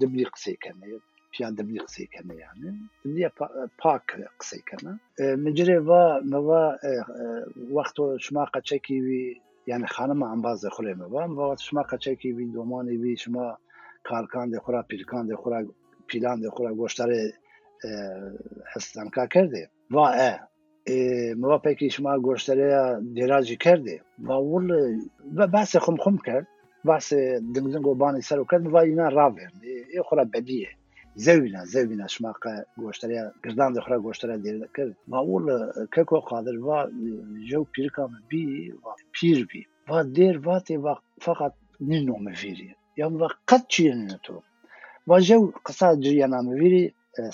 دمنی 0.00 0.24
قصه 0.24 0.56
کنه 0.62 0.86
پیان 1.30 1.54
دمنی 1.54 1.78
قصه 1.78 2.06
کنه 2.06 2.34
یعنی 2.34 2.78
دمنی 3.04 3.28
پاک 3.78 4.02
قصه 4.40 4.58
کنه 4.68 5.00
مجره 5.36 5.78
و 5.78 6.20
موا 6.24 6.76
وقت 7.72 7.96
شما 8.18 8.44
قچکی 8.44 9.00
وی 9.00 9.40
یعنی 9.66 9.86
خانم 9.86 10.22
انباز 10.22 10.66
خوره 10.66 10.94
موا 10.94 11.48
وقت 11.50 11.60
شما 11.60 11.82
قچکی 11.82 12.32
وی 12.32 12.46
دومانی 12.46 12.96
وی 12.96 13.16
شما 13.16 13.58
کارکان 14.04 14.50
ده 14.50 14.60
خورا 14.60 14.82
پیرکان 14.82 15.36
خورا 15.36 15.64
پیلان 16.14 16.38
de 16.42 16.48
xura 16.54 16.72
goştarê 16.80 17.22
hestanka 18.72 19.24
kerdê 19.34 19.62
va 19.94 20.06
e 20.26 20.30
موا 21.40 21.58
پێکی 21.64 21.88
شما 21.94 22.12
گۆشتەرەیە 22.26 22.84
دێراجی 23.16 23.56
کردێ 23.64 23.96
باوڵ 24.28 24.66
باسێ 25.54 25.78
خم 25.84 25.96
خم 26.02 26.16
کرد. 26.26 26.46
باسێ 26.88 27.20
دنگدنگ 27.54 27.86
و 27.88 27.94
بانی 28.02 28.26
سەر 28.28 28.38
و 28.40 28.48
کرد. 28.50 28.64
واینا 28.74 29.06
ڕاوێن 29.16 29.52
خۆرا 30.06 30.24
بەدیە 30.32 30.70
زەوینا 31.24 31.62
زەوینا 31.72 32.06
شماقە 32.14 32.54
گۆشتەرە 32.82 33.22
گردان 33.44 33.70
دەخرا 33.76 33.96
گۆشتەرە 34.06 34.36
دێ 34.44 34.52
کرد. 34.76 34.94
باوڵ 35.12 35.44
کەکۆ 35.94 36.18
قادر. 36.28 36.56
وا 36.66 36.78
ژە 37.48 37.58
و 37.60 37.70
پیرکام 37.74 38.10
بی 38.28 38.44
پیر 39.14 39.40
بی. 39.50 39.62
وا 39.88 39.98
دێر 40.16 40.36
واتێ 40.46 40.76
فقط 41.26 41.52
نینۆمەڤیری 41.88 42.70
یا 43.00 43.06
قەت 43.48 43.64
چیە 43.72 43.94
تۆ 44.24 44.36
واژە 45.09 45.37
و 45.41 45.45
قسا 45.65 45.87
جریانامەڤیری 46.03 46.85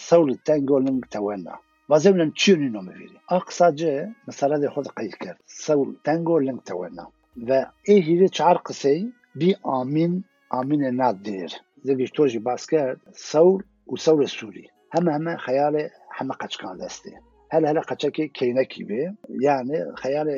سەول 0.08 0.30
تەنگۆلنگ 0.48 1.02
تەوەنا 1.14 1.56
وازەونن 1.92 2.32
چیونی 2.40 2.74
نۆمەڤیری 2.76 3.20
ئا 3.30 3.38
قساجێ 3.48 3.94
مەسەرەدێ 4.28 4.68
خۆ 4.74 4.82
قەیت 4.98 5.16
کرد 5.24 5.40
سەول 5.66 5.90
تەنگۆ 6.06 6.36
لنگ 6.48 6.60
تەوەنا 6.70 7.06
و 7.48 7.50
ئێ 7.88 7.96
هیرێ 8.08 8.30
چهار 8.38 8.58
قسەی 8.68 9.02
بی 9.40 9.50
ئامین 9.68 10.14
ئامینێ 10.54 10.92
نات 11.00 11.18
دێر 11.26 11.52
زەگەش 11.88 12.12
تۆژی 12.18 12.42
باس 12.48 12.64
کرد 12.72 12.98
سەور 13.30 13.60
و 13.92 13.96
سەورە 14.06 14.28
سووری 14.38 14.68
هەمە 14.96 15.12
هەمە 15.16 15.34
خەیاڵێ 15.46 15.86
هەمە 16.18 16.34
قەچکان 16.42 16.76
دەستێ 16.84 17.14
هەل 17.54 17.64
هەلە 17.70 17.82
قەچەکێ 17.90 18.26
کەینەکی 18.38 18.84
بێ 18.90 19.04
یانێ 19.46 19.80
خەیاڵێ 20.02 20.38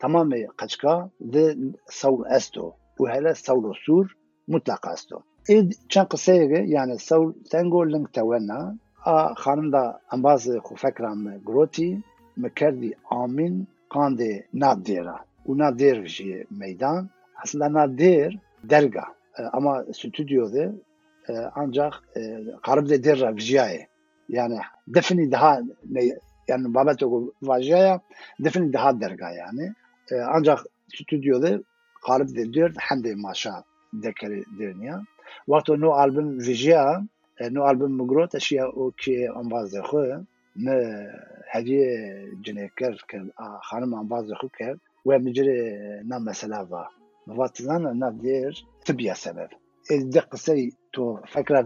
تمامê 0.00 0.42
qeçka 0.60 0.94
di 1.32 1.44
sewl 2.00 2.20
est 2.38 2.54
o 2.64 2.66
û 3.00 3.02
hele 3.12 3.32
sewl 3.46 3.64
û 3.70 3.72
sûr 3.84 4.06
mutlaq 4.52 4.84
çend 5.89 6.07
qiseyeke 6.11 6.63
yani 6.67 6.97
tengo 7.51 7.91
ling 7.91 8.07
te 8.13 8.21
wena 8.21 8.59
a 9.05 9.33
xanim 9.43 9.71
da 9.71 9.99
embazê 10.15 10.57
xu 10.67 10.75
fekran 10.75 11.17
me 11.17 11.33
girotî 11.47 11.89
me 12.37 12.49
kerdî 12.59 12.91
amîn 13.09 13.67
qandê 13.93 14.33
nadêra 14.61 15.17
û 15.47 15.51
nadêr 15.63 15.97
jî 16.15 16.45
meydan. 16.61 17.09
Aslında 17.41 17.65
nadêr 17.65 18.39
derga. 18.63 19.05
Ama 19.53 19.83
stüdyo 19.93 20.53
de 20.53 20.71
ancak 21.55 21.93
qarib 22.65 22.89
de 22.89 23.03
derra 23.03 23.29
vijiyayê 23.39 23.83
yani 24.29 24.59
definî 24.87 25.31
daha 25.31 25.61
yani 26.47 26.73
babet 26.73 26.99
vajiyaya 27.41 28.01
definî 28.39 28.73
daha 28.73 29.01
derga 29.01 29.29
yani. 29.29 29.73
Ancak 30.27 30.59
stüdyoda 30.95 31.51
qalib 32.05 32.29
de 32.35 32.53
dört 32.53 32.75
hemde 32.77 33.15
maşa 33.15 33.63
dekeri 33.93 34.43
derniya. 34.59 35.03
وقت 35.47 35.69
نو 35.69 36.03
آلبوم 36.03 36.39
فيجيا 36.39 37.05
نو 37.41 37.69
آلبوم 37.69 37.91
مغروت 37.97 38.35
اشياء 38.35 38.77
أوكي 38.77 39.29
ام 39.29 39.47
باز 39.49 39.77
خو 39.77 39.97
ما 40.55 40.75
هذه 41.51 41.79
جني 42.43 42.71
كان 43.07 43.29
خانم 43.61 43.95
ام 43.95 44.07
باز 44.07 44.33
خو 44.33 44.47
كر 44.47 44.77
ومجري 45.05 45.57
نام 46.05 46.27
وقت 46.27 46.89
فاتزان 47.37 47.99
نادير 47.99 48.65
تبيا 48.85 49.13
سبب. 49.13 49.47
اذا 49.91 50.27
سي 50.35 50.73
تو 50.93 51.17
فكرة 51.27 51.61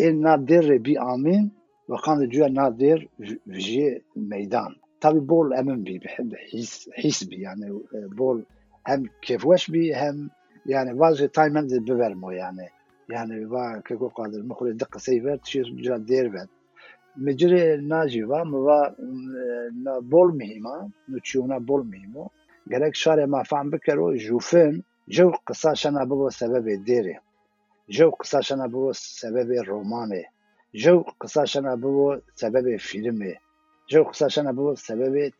إن 0.00 0.20
نادير 0.20 0.76
بي 0.78 0.98
امين 0.98 1.50
وقام 1.88 2.24
جوا 2.24 2.48
نادير 2.48 3.08
فيجي 3.44 4.02
ميدان 4.16 4.74
طبي 5.00 5.20
بول 5.20 5.54
امن 5.54 5.82
بي 5.82 5.98
بحب 5.98 6.34
حس 6.34 6.90
حس 6.92 7.24
بي 7.24 7.36
يعني 7.36 7.80
بول 7.92 8.44
هم 8.88 9.06
كيف 9.22 9.46
واش 9.46 9.70
بي 9.70 9.94
هم 9.94 10.30
bî 10.65 10.71
yani 10.71 10.99
bol 10.99 11.05
hem 11.05 11.17
kevweş 11.17 11.19
bî 11.19 11.21
hem 11.21 11.25
yani 11.25 11.29
vazê 11.29 11.31
taymen 11.31 11.69
de 11.69 11.85
bivermo 11.85 12.31
yani 12.31 12.67
yani 13.09 13.51
va 13.51 13.81
keko 13.81 14.09
qadir 14.09 14.41
mixule 14.41 14.79
di 14.79 14.85
qisey 14.85 15.23
ver 15.23 15.37
tişîr 15.37 15.65
cira 15.83 15.95
dêr 15.95 16.33
ver 16.33 16.47
micirê 17.17 17.89
najî 17.89 18.29
va 18.29 18.43
mi 18.45 18.57
va 18.57 18.95
bol 20.01 20.33
mihîma 20.33 20.89
nu 21.07 21.17
çîûna 21.17 21.67
bol 21.67 21.83
mihîmo 21.83 22.29
gerek 22.69 22.93
şarê 22.93 23.25
ma 23.27 23.43
fehm 23.43 23.71
bikero 23.71 24.15
jûfin 24.15 24.83
jew 25.07 25.31
qisa 25.47 25.75
şena 25.75 26.05
bibo 26.05 26.27
sebebê 26.27 26.85
dêrê 26.87 27.17
jew 27.89 28.11
qisa 28.19 28.41
şena 28.41 28.67
bibo 28.67 28.89
sebebê 28.89 29.65
romanê 29.65 30.23
jew 30.73 31.03
qisa 31.21 31.45
şena 31.45 31.77
bibo 31.77 32.19
sebebê 32.35 32.77
fîlmê 32.77 33.35
جو 33.91 34.03
قساشنا 34.03 34.51
بو 34.51 34.75
سبب 34.75 35.31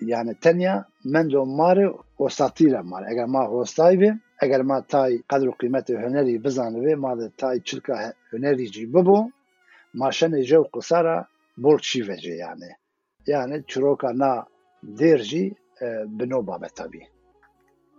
تیاتروی 0.00 0.10
yani 0.10 0.34
tenya 0.34 0.84
men 1.04 1.30
do 1.30 1.46
mare 1.46 1.92
ostatîra 2.18 2.82
mare 2.82 3.12
eger 3.12 3.24
ma 3.24 3.44
hostay 3.44 4.00
be 4.00 4.18
eger 4.42 4.60
ma 4.60 4.82
tay 4.82 5.12
qedr 5.30 5.46
û 5.52 5.54
qîmetê 5.60 5.94
hunerî 6.02 6.36
bizanivê 6.44 6.94
ma 6.96 7.18
de 7.18 7.30
tay 7.36 7.62
çilka 7.62 8.12
hunerî 8.30 8.66
jî 8.72 8.84
bibû 8.92 9.30
ma 9.94 10.08
şenê 10.08 10.42
jew 10.42 10.64
qisara 10.74 11.26
bol 11.56 11.78
çî 11.78 12.08
vece 12.08 12.32
yani 12.32 12.70
yani 13.26 13.64
çiroka 13.66 14.10
na 14.18 14.44
dêr 14.84 15.18
jî 15.18 15.54
bi 16.06 16.30
no 16.30 16.46
babeta 16.46 16.92
bî 16.92 17.02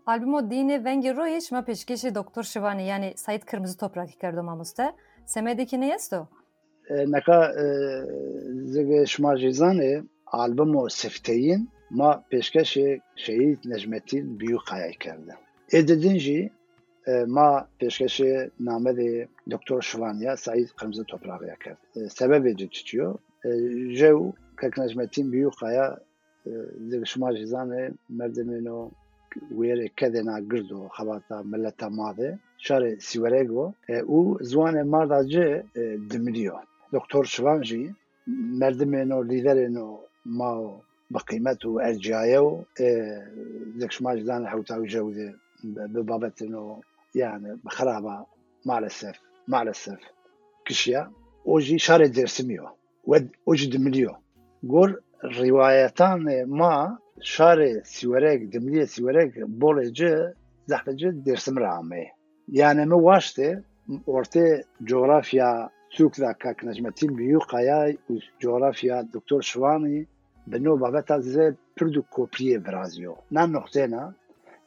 Albümo 0.06 0.40
dînê 0.40 0.78
vengê 0.88 1.12
royê 1.20 1.42
şima 1.48 1.60
pêşkêşê 1.60 2.16
Doktor 2.16 2.44
Şivanî 2.44 2.88
yani 2.88 3.14
Said 3.16 3.42
Kırmızı 3.42 3.78
Toprak 3.78 4.10
kerdo 4.22 4.44
mamoste 4.44 4.92
semedekî 5.26 5.82
ne 5.82 5.92
jest 5.92 6.14
o? 6.14 6.28
neka 6.90 7.54
zege 8.74 9.06
şma 9.06 9.38
jî 9.38 9.48
zanê 9.48 10.04
albûmo 10.26 10.90
sifteyîn 10.90 11.70
ma 12.00 12.24
pêşkeşê 12.32 12.90
Şehîd 13.16 13.60
Necmetîn 13.72 14.26
Biyûqayê 14.40 14.92
kerde. 15.04 15.34
Ê 15.78 15.80
didin 15.88 16.18
jî 16.26 16.42
ma 17.36 17.50
pêşkeşê 17.80 18.50
namedê 18.68 19.28
Doktor 19.52 19.82
Şivaniya 19.82 20.38
Saîd 20.38 20.70
Qirmizi 20.78 21.04
Toprağa 21.04 21.56
kerd. 21.64 21.80
Sebebê 22.18 22.52
cî 22.58 22.68
çiçiyo 22.76 23.08
jew 24.00 24.20
kek 24.62 24.78
Necmetîn 24.78 25.28
Biyûqaya 25.34 25.88
zege 26.90 27.06
şma 27.06 27.30
jî 27.38 27.46
zanê 27.54 27.84
merdimên 28.20 28.68
o 28.70 28.92
wêrê 29.60 29.88
kedêna 30.00 30.38
gird 30.50 30.70
û 30.78 30.80
xebata 30.96 31.38
milleta 31.52 31.88
mavê 32.00 32.30
şarê 32.66 32.92
sîwerek 33.08 33.50
o 33.52 33.66
û 34.18 34.20
ziwanê 34.50 34.84
marda 34.94 35.20
cê 35.34 35.48
dimiriyo. 36.12 36.58
دکتۆر 36.96 37.26
شوانژی 37.36 37.84
مردمێن 38.62 39.10
و 39.18 39.20
لیدەرێن 39.30 39.78
بقيمته 41.11 41.89
ارجايو 41.89 42.65
ذاك 43.79 43.93
آه، 44.01 44.03
ما 44.05 44.15
جدان 44.15 44.49
حوتا 44.49 44.77
وجوده 44.77 45.35
ببابت 45.65 46.43
إنه 46.43 46.81
يعني 47.15 47.59
بخرابة 47.65 48.27
مع 48.67 48.79
الأسف 48.79 49.21
مع 49.49 49.63
الأسف. 49.63 49.99
كشيا 50.65 51.11
وجي 51.45 51.79
شاري 51.79 52.09
دير 52.09 52.27
سميو 52.27 52.69
وجد 53.47 53.81
مليو 53.81 54.15
قول 54.69 55.01
روايتان 55.25 56.45
ما 56.47 56.99
شاري 57.21 57.81
سواريك 57.85 58.43
دمليه 58.43 58.85
سواريك 58.85 59.39
بولجي 59.39 60.33
زحلجي 60.67 61.11
دير 61.11 61.37
سمرامي. 61.37 62.07
يعني 62.49 62.87
ما 62.87 62.97
واشتي 62.97 63.61
ورتي 64.07 64.63
جغرافيا 64.81 65.69
سوك 65.97 66.21
ذاك 66.21 66.65
بيو 66.65 67.17
بيوقايا 67.17 67.97
جغرافيا 68.43 69.03
دكتور 69.03 69.41
شواني 69.41 70.07
به 70.47 70.59
نو 70.59 70.77
بابت 70.77 71.11
از 71.11 71.39
پرد 71.77 71.97
و 71.97 72.05
کپری 72.11 72.59
برازیو. 72.59 73.17
نه 73.31 73.47
نقطه 73.47 73.87
نه. 73.87 74.15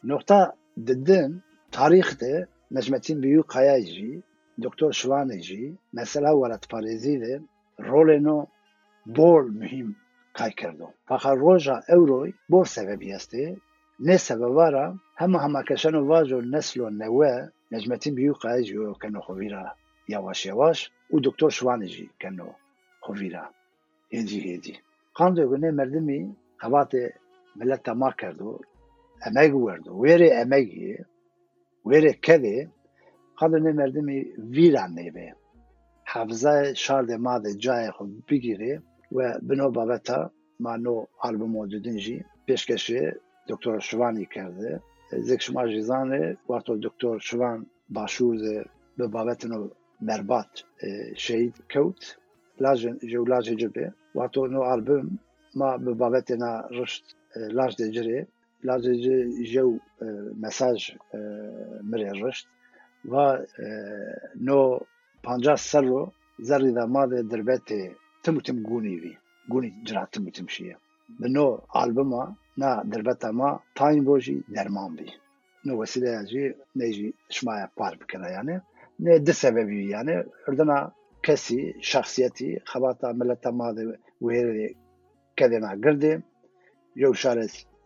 نقطه 0.03 0.53
ددن 0.87 1.43
تاریخ 1.71 2.17
ده. 2.17 2.47
نجمتین 2.71 3.21
بیو 3.21 3.41
قیای 3.41 3.83
جی. 3.83 4.23
دکتر 4.63 4.91
شوانی 4.91 5.39
جی. 5.39 5.77
مثلا 5.93 6.37
ولد 6.39 6.65
پاریزی 6.69 7.17
ده. 7.17 7.41
رول 7.77 8.19
نو 8.19 8.45
بول 9.05 9.51
مهم 9.51 9.95
قای 10.33 10.51
کردو 10.51 10.93
فقط 11.07 11.37
روژا 11.37 11.81
اوروی 11.89 12.33
بور 12.49 12.65
سببی 12.65 13.13
استه 13.13 13.57
نه 13.99 14.17
سببارا 14.17 14.95
همه 15.15 15.39
همه 15.39 15.63
و 15.85 16.07
واجو 16.07 16.41
نسل 16.41 16.79
و 16.81 16.89
نوه 16.89 17.49
نجمتین 17.71 18.15
بیو 18.15 18.33
قایای 18.33 18.63
جیو 18.63 18.93
کنو 18.93 19.21
خویرا 19.21 19.75
یواش 20.07 20.45
یواش. 20.45 20.91
و 21.13 21.19
دکتر 21.23 21.49
شوانی 21.49 21.87
جی 21.87 22.09
کنو 22.21 22.49
خویرا 22.99 23.49
هیدی 24.09 24.39
هیدی 24.39 24.77
gunê 25.51 25.71
merdimî 25.79 26.19
hevatê 26.63 27.05
mileta 27.59 27.93
ma 28.01 28.09
kerdo 28.19 28.51
emek 29.27 29.53
werdo 29.65 29.91
wêrê 30.03 30.29
emekî 30.43 30.91
wêrê 31.89 32.13
kevê 32.25 32.57
qandê 33.39 33.71
merdimî 33.81 34.19
vîran 34.55 34.91
nêve 34.97 35.27
hevza 36.11 36.55
şardê 36.83 37.17
ma 37.25 37.35
de 37.43 37.51
cayê 37.63 37.89
xwe 37.95 38.05
bigîrê 38.27 38.73
ve 39.17 39.27
bino 39.47 39.67
babeta 39.75 40.19
ma 40.63 40.73
no 40.83 40.95
albûmo 41.27 41.63
didin 41.71 41.97
jî 42.05 42.17
pêşkeşê 42.47 43.03
doktor 43.49 43.79
şivanî 43.87 44.25
kerde 44.33 44.71
zek 45.27 45.41
şima 45.45 45.63
jî 45.71 45.81
zanê 45.89 46.23
warto 46.49 46.73
doktor 46.85 47.19
şivan 47.19 47.59
başûr 47.95 48.35
de 48.45 48.55
bi 48.97 49.13
babetino 49.13 49.69
berbat 50.07 50.51
şehit 51.15 51.55
kewt 51.73 52.18
lažje 52.63 53.55
ġibi, 53.61 53.87
għatu 54.15 54.47
nu 54.51 54.65
album 54.67 55.15
ma 55.59 55.77
bibabetina 55.77 56.51
rxt 56.75 57.15
laġde 57.55 57.89
ġiri, 57.95 58.19
laġde 58.67 58.93
ġew 59.53 59.69
mesaġ 60.43 60.91
mri 61.89 62.09
rxt, 62.19 62.47
va 63.03 63.39
euh, 63.39 64.15
no 64.35 64.79
panġa 65.23 65.55
sarru 65.57 66.11
zarri 66.43 66.71
da 66.73 66.85
made 66.87 67.23
dirbeti 67.31 67.79
timutim 68.23 68.63
gunivi, 68.63 69.15
guni 69.47 69.71
ġra 69.87 70.05
timutim 70.11 70.47
xie. 70.47 70.75
Bino 71.19 71.63
albuma 71.73 72.35
na 72.57 72.81
dirbeta 72.83 73.31
ma 73.31 73.57
tajn 73.75 74.03
boġi 74.05 74.35
derman 74.55 74.95
bi. 74.95 75.07
Nu 75.65 75.79
vesile 75.79 76.11
jaġi 76.17 76.43
neġi 76.79 77.07
xmaja 77.35 77.67
par 77.75 77.97
bikina 77.99 78.29
yani. 78.35 78.59
Ne 78.99 79.19
de 79.19 79.33
sebebi 79.33 79.89
yani. 79.89 80.19
Erdana 80.47 80.91
کسی 81.23 81.75
شخصیتی 81.81 82.61
خواتا 82.65 83.13
ملت 83.13 83.47
ما 83.47 83.71
ده 83.73 83.99
ویر 84.21 84.75
کده 85.37 85.59
ما 85.59 85.75
گرده 85.75 86.23
یو 86.95 87.13
شار 87.13 87.37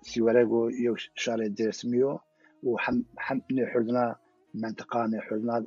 سیورگو 0.10 0.72
یو 0.72 0.96
شار 1.16 1.48
درسمیو 1.48 2.20
و 2.64 2.76
هم 2.80 3.06
هم 3.18 3.42
حردنا 3.74 4.16
منطقه 4.54 5.08
نه 5.08 5.20
حردنا 5.20 5.66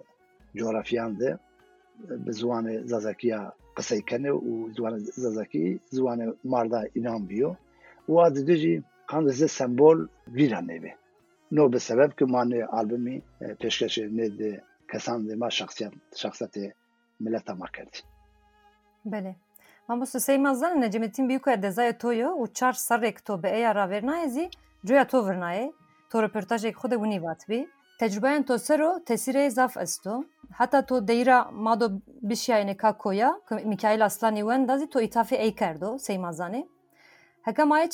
جغرافیان 0.55 1.15
ده 1.21 1.39
به 2.25 2.33
زوان 2.33 2.87
زازاکیا 2.87 3.53
قصه 3.77 4.01
کنه 4.01 4.31
و 4.31 4.71
زوان 4.77 4.99
زازاکی 4.99 5.81
زوان 5.91 6.35
ماردا 6.45 6.83
اینام 6.93 7.27
بیو. 7.27 7.55
و 8.09 8.19
از 8.19 8.45
دیجی 8.45 8.85
قند 9.09 9.29
ز 9.31 9.51
سمبول 9.51 10.09
ویران 10.33 10.65
نبه 10.71 10.93
نو 11.53 11.69
به 11.69 11.79
سبب 11.79 12.13
که 12.19 12.25
ما 12.25 12.45
نه 12.45 12.65
آلبومی 12.65 13.23
پیشکش 13.61 13.99
نه 13.99 14.63
کسان 14.93 15.27
ده 15.27 15.35
ما 15.35 15.49
شخصیت 15.51 15.93
شخصیت 16.17 16.55
ملەتا 17.26 17.54
ما 17.54 17.68
کردی 17.76 18.02
Belê. 19.06 19.36
Mamoste 19.88 20.20
Seyma 20.20 20.54
zan 20.54 20.82
Necmettin 20.82 21.30
Büyükaya 21.30 21.62
dezaya 21.62 21.98
toyo 21.98 22.30
û 22.42 22.54
çar 22.54 22.74
serrek 22.74 23.26
to 23.26 23.44
bi 23.44 23.48
eya 23.48 23.72
ravêrnayê 23.72 24.30
zî 24.30 24.50
coya 24.86 25.08
to 25.08 25.18
virnayê 25.18 25.74
to 26.12 26.24
reportajek 26.24 26.76
xwe 26.76 26.92
de 26.92 26.96
winî 26.96 27.24
vatbî 27.24 27.70
tecrübeyan 28.00 28.44
to 28.44 28.58
sero 28.58 28.90
tesîrê 29.08 29.50
zaf 29.50 29.78
esto 29.78 30.24
heta 30.58 30.86
to 30.86 31.08
deyra 31.08 31.52
mado 31.52 31.88
bişyayê 32.24 32.78
ka 32.78 32.98
koya 32.98 33.42
Mikail 33.66 34.06
Aslanî 34.06 34.40
wenda 34.40 34.78
zî 34.78 34.90
to 34.90 35.02
îtafê 35.02 35.36
ey 35.36 35.56
kerdo 35.56 35.98
Seyma 35.98 36.30
zanê 36.30 36.68
heke 37.42 37.62
mayê 37.62 37.90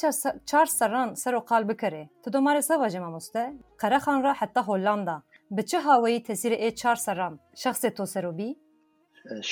çar 0.46 0.66
seran 0.66 1.14
ser 1.14 1.34
o 1.34 1.46
qal 1.46 1.70
bikere 1.70 2.10
tu 2.24 2.30
domarê 2.30 2.62
sava 2.62 2.88
jê 2.88 3.00
mamoste 3.00 3.54
qerexan 3.82 4.24
ra 4.24 4.34
heta 4.34 4.68
Hollanda 4.68 5.24
bi 5.52 5.66
çi 5.66 5.78
hawayî 5.78 6.24
tesîrê 6.24 6.58
ê 6.68 6.76
çar 6.76 6.96
seran 6.96 7.40
şexsê 7.56 7.94
to 7.94 8.06
sero 8.06 8.38
bî 8.38 8.58
شخص 8.58 8.58
مسرو 8.58 8.58
اگر 8.58 8.58
چه 8.58 8.61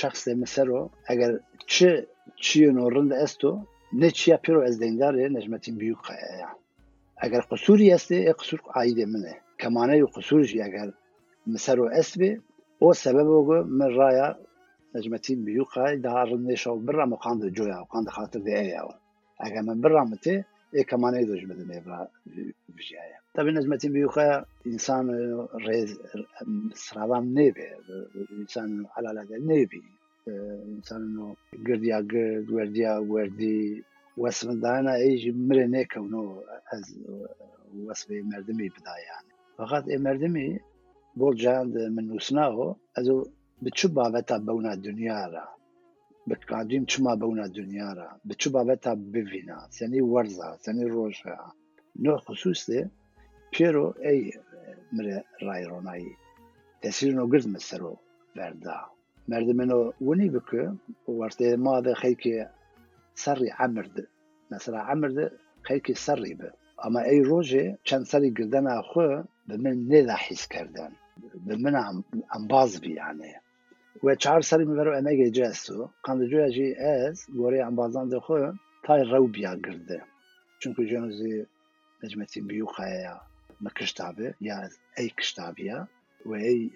شخصێ 0.01 0.33
مسەرۆ 0.43 0.83
ئەگەر 1.09 1.33
چ 1.73 1.75
چیە 2.45 2.69
ڕندە 2.95 3.17
ئەستۆ 3.23 3.53
نەچیا 4.01 4.37
پیرۆ 4.45 4.61
ئەس 4.67 4.77
دەنگارێ 4.83 5.25
نەژمەتی 5.37 5.73
بیوقەیە 5.81 6.49
ئەگەر 7.23 7.43
قسووری 7.51 7.93
ئەستێ 7.95 8.19
قسوور 8.39 8.61
ئایدێ 8.75 9.07
منێ. 9.13 9.35
کەمانەی 9.61 10.03
و 10.05 10.13
قسوورژی 10.15 10.63
ئەگەر 10.65 10.89
مسەرۆ 11.53 11.87
ئەسبێ 11.97 12.31
ئۆ 12.83 12.91
سەبەبۆگو 13.03 13.59
من 13.79 13.91
ڕایە 13.99 14.29
نەژمەتی 14.95 15.35
بیوقای 15.47 15.95
دا 16.05 16.13
ڕندێشە 16.31 16.71
و 16.73 16.83
بڕام 16.87 17.11
و 17.13 17.21
قاند 17.23 17.43
جویا 17.57 17.79
و 17.83 17.89
قاند 17.93 18.09
خاتر 18.15 18.41
دێیاوە 18.47 18.95
ئەگەر 19.43 19.63
من 19.69 19.79
بڕامتێ 19.85 20.37
ئێ 20.75 20.83
کەمانەی 20.91 21.29
دۆژمەدەێ 21.31 21.81
ژایە 22.89 23.20
طبعا 23.35 23.51
نجمة 23.51 23.81
بيوكا 23.85 24.45
إنسان 24.67 25.07
ريز 25.55 25.99
سرابام 26.75 27.25
نيبي 27.35 27.63
إنسان 28.33 28.87
على 28.97 29.09
لا 29.15 29.27
نيبي 29.39 29.83
إنسان 30.77 31.35
قرديا 31.67 31.97
قرد 31.97 32.51
ورديا 32.51 32.99
وردي 32.99 33.85
واسم 34.17 34.61
دانا 34.61 34.95
إيجي 34.95 35.33
مرنه 35.33 35.83
كونو 35.83 36.43
أز 36.75 36.99
واسم 37.77 38.29
مردمي 38.29 38.69
بدا 38.69 38.95
يعني. 39.09 39.33
فقط 39.59 39.85
مردمي 39.89 40.59
بول 41.17 41.37
جاند 41.37 41.79
من 41.79 42.11
وسناه 42.13 42.77
أزو 42.99 43.27
بتشبع 43.63 44.09
بتا 44.09 44.39
بونا 44.39 44.73
الدنيا 44.73 45.27
را. 45.27 45.49
بتقعدين 46.27 46.87
تشما 46.87 47.15
بونا 47.15 47.45
الدنيا 47.45 47.93
را. 47.93 48.21
بتشبع 48.25 48.63
بتا 48.63 48.95
بفينا. 48.95 49.67
سني 49.71 50.01
ورزا 50.03 50.57
سني 50.61 50.85
روشا. 50.85 51.37
نو 51.97 52.17
خصوصي 52.17 52.89
Piero 53.53 53.87
ej 54.11 54.23
mre 54.97 55.17
ray 55.47 55.63
ronayî. 55.71 56.15
Tesirên 56.83 57.21
gird 57.33 57.47
me 57.53 57.61
sero 57.69 57.95
verda. 58.37 58.77
Merdimên 59.31 59.71
winî 60.09 60.29
bike 60.35 60.65
û 61.09 61.11
wertê 61.21 61.49
ma 61.65 61.77
de 61.85 61.93
xelkê 62.03 62.37
serrî 63.23 63.51
emir. 63.65 63.87
Mesela 64.51 64.81
emir 64.93 65.11
de 65.17 65.27
xelkê 65.69 65.95
serrî 66.07 66.35
bi. 66.41 66.49
Ama 66.85 67.01
ey 67.13 67.21
rojê 67.31 67.65
çend 67.89 68.05
serî 68.13 68.29
girdena 68.39 68.75
xwe 68.91 69.09
bi 69.49 69.57
min 69.65 69.77
nêda 69.91 70.17
hîs 70.25 70.43
kerden. 70.53 70.93
Bi 71.47 71.55
min 71.65 71.75
em 72.37 72.45
baz 72.51 72.73
bî 72.83 72.93
yani. 73.03 73.33
Ve 74.05 74.17
çar 74.23 74.41
serî 74.41 74.65
min 74.69 74.77
vero 74.81 74.93
emegê 75.01 75.29
cesu. 75.33 75.91
Qandicuya 76.07 76.49
jî 76.57 76.67
ez 76.79 77.17
gorê 77.39 77.61
embazan 77.69 78.07
de 78.11 78.19
xwe 78.27 78.53
tay 78.85 79.01
rewbiya 79.13 79.55
girdi. 79.55 79.99
Çünkü 80.61 80.81
jenuzi 80.93 81.47
Necmettin 82.03 82.49
Büyükaya'ya 82.49 83.30
nakıştabe, 83.61 84.35
ja 84.41 84.69
ey 84.97 85.11
kıştabiya 85.17 85.89
ve 86.27 86.47
ey 86.47 86.71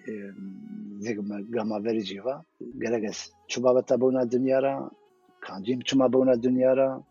zegme 0.99 1.41
gama 1.49 1.83
vericiva 1.83 2.43
gereges. 2.79 3.31
Çubaveta 3.47 4.01
buna 4.01 4.31
dünyara, 4.31 4.89
kancim 5.39 5.79
çuma 5.79 6.13
buna 6.13 6.43
dünyara, 6.43 7.03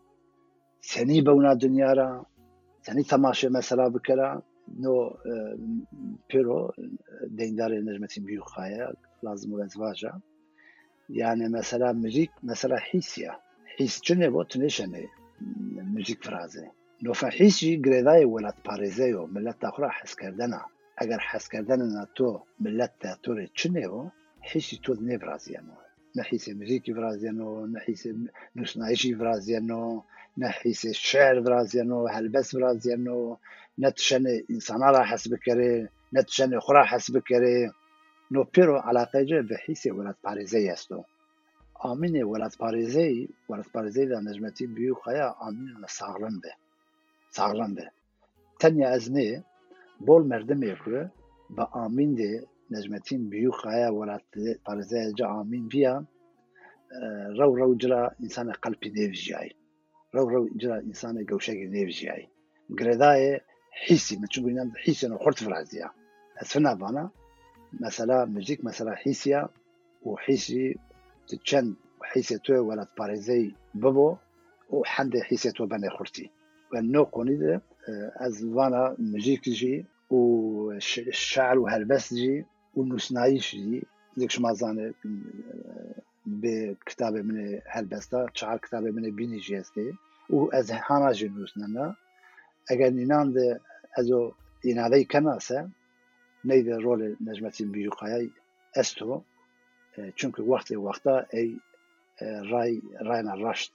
seni 0.81 1.27
buna 1.27 1.61
dünyara, 1.61 2.25
seni 2.83 3.05
tamaşı 3.05 3.51
mesela 3.51 3.95
bükera, 3.95 4.43
no 4.79 5.11
e, 5.11 5.33
piro 6.29 6.73
dengdar 7.29 7.71
e, 7.71 7.87
nirmetin 7.87 8.27
büyük 8.27 8.51
haya. 8.51 8.93
Lazım 9.25 9.61
ve 9.61 9.69
zvaja. 9.69 10.21
Yani 11.09 11.49
mesela 11.49 11.93
müzik, 11.93 12.31
mesela 12.43 12.77
his 12.77 13.19
ya. 13.19 13.41
His 13.79 14.01
çünkü 14.03 14.33
bu? 14.33 14.45
Tüneşeni 14.45 15.09
müzik 15.93 16.23
frazi. 16.23 16.71
نو 17.05 17.13
فهیچی 17.21 17.71
گرێدای 17.85 18.31
وەلات 18.33 18.59
پارێزەیە 18.67 19.17
و 19.21 19.31
ملت 19.35 19.59
تاخرا 19.65 19.91
حەسکردنە 19.99 20.61
ئەگەر 20.99 21.21
حەسکردنە 21.31 22.03
تۆ 22.17 22.31
ملت 22.65 22.93
تا 23.03 23.11
تۆرێ 23.25 23.47
چنێەوە 23.59 24.05
هیچی 24.51 24.77
تو 24.85 24.93
نێ 25.07 25.17
برازیانەوە 25.23 25.85
نەحیسێ 26.19 26.53
مزیکی 26.61 26.93
برازیانەوە 26.99 27.61
نەحیسێ 27.75 28.11
نووسنایشی 28.57 29.13
برازیانەوە 29.21 29.93
نەحیسێ 30.43 30.91
شعر 31.09 31.37
برازیانەوە 31.47 32.07
هەلبەس 32.17 32.49
برازیانەوە 32.57 33.33
نەتشەنێ 33.83 34.35
انسان 34.53 34.83
را 34.95 35.03
حەس 35.11 35.25
بکەێ 35.33 35.73
نەتشەنێ 36.15 36.59
خورا 36.65 36.83
حەس 36.93 37.07
بکەێ 37.15 37.57
نو 38.33 38.41
پیرۆ 38.53 38.77
علاقەجە 38.89 39.39
بە 39.49 39.57
حیسێ 39.65 39.91
وەلات 39.97 40.19
پارێزەی 40.25 40.71
ئەستەوە 40.73 41.05
آمینی 41.91 42.29
ولات 42.33 42.55
پارێزەی 42.63 43.17
وەرت 43.49 43.69
پارێزەی 43.75 44.11
دا 44.13 44.19
نەژمەتی 44.27 44.67
بیخەیە 44.77 45.29
ئامین 45.41 45.73
لە 45.83 45.89
ساڵم 45.99 46.35
به 46.43 46.53
sağlam 47.37 47.77
be. 47.77 47.87
Tenya 48.61 48.89
ez 48.97 49.07
nê 49.17 49.29
bol 50.07 50.23
merdimê 50.31 50.73
ku 50.83 50.91
bi 51.57 51.65
amîn 51.85 52.13
de 52.21 52.31
Necmetîn 52.71 53.31
büyük 53.31 53.55
xaya 53.55 53.91
welat 53.99 54.27
parêzeya 54.67 55.17
ca 55.19 55.27
amîn 55.41 55.65
viya 55.73 55.95
rew 57.39 57.53
rew 57.61 57.73
cira 57.81 58.03
insana 58.25 58.53
qalpî 58.65 58.89
nêv 58.99 59.13
jiyayê. 59.23 59.53
Rew 60.15 60.27
rew 60.35 60.45
cira 60.61 60.77
insana 60.91 61.23
gewşekê 61.31 61.67
nêv 61.77 61.89
jiyayê. 61.99 62.27
Giredayê 62.79 63.35
hîsî 63.87 64.15
min 64.21 64.29
çû 64.33 64.41
inan 64.51 64.71
hîsên 64.85 65.13
xurt 65.23 65.39
viraziya. 65.47 65.89
Ez 66.41 66.49
fina 66.53 66.81
vana 66.81 67.05
mesela 67.85 68.27
müzik 68.27 68.59
mesela 68.69 68.93
hîsiya 69.05 69.43
û 70.09 70.11
hîsî 70.27 70.75
ti 71.27 71.37
çend 71.49 71.71
hîsê 72.13 72.37
tu 72.45 72.53
welat 72.69 72.91
parêzeyî 72.99 73.51
bibo 73.83 74.09
û 74.75 74.77
hendê 74.95 75.21
hîsê 75.31 75.51
tu 75.57 75.63
benê 75.73 75.91
xurtî. 75.97 76.27
آه، 76.75 76.79
النوقونيد 76.79 77.61
از 78.17 78.45
فانا 78.55 78.97
مجيكجي 78.99 79.85
والشعر 80.11 81.59
وهربسجي 81.59 82.45
والنوسنايشجي 82.75 83.83
ديك 84.17 84.31
شمازان 84.31 84.79
آه، 84.79 84.93
بكتابه 86.27 87.23
من 87.23 87.61
هربستا 87.67 88.27
شعر 88.35 88.57
كتابه 88.59 88.91
من 88.91 89.17
بيني 89.17 89.39
جيستي 89.39 89.93
و 90.31 90.49
از 90.53 90.71
هانا 90.71 91.13
جنوسنا 91.13 91.97
اگر 92.71 92.91
نیناند 92.91 93.61
ازو 93.99 94.33
ایناده 94.65 95.05
كناسا 95.05 95.71
نید 96.45 96.69
رول 96.71 97.17
نجمتی 97.21 97.65
بيوقايا 97.65 98.31
أستو 98.77 99.21
آه، 99.99 100.11
چونك 100.17 100.39
وقت 100.39 100.73
وقتا 100.73 101.27
أي 101.35 101.57
راي 102.23 102.83
راينا 103.01 103.35
رشت 103.35 103.73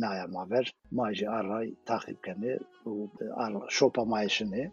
naya 0.00 0.26
maver 0.36 0.66
majê 0.98 1.26
array 1.38 1.68
taxîb 1.88 2.18
kenê 2.26 2.54
û 2.90 2.92
şopa 3.76 4.02
mayişinê 4.12 4.64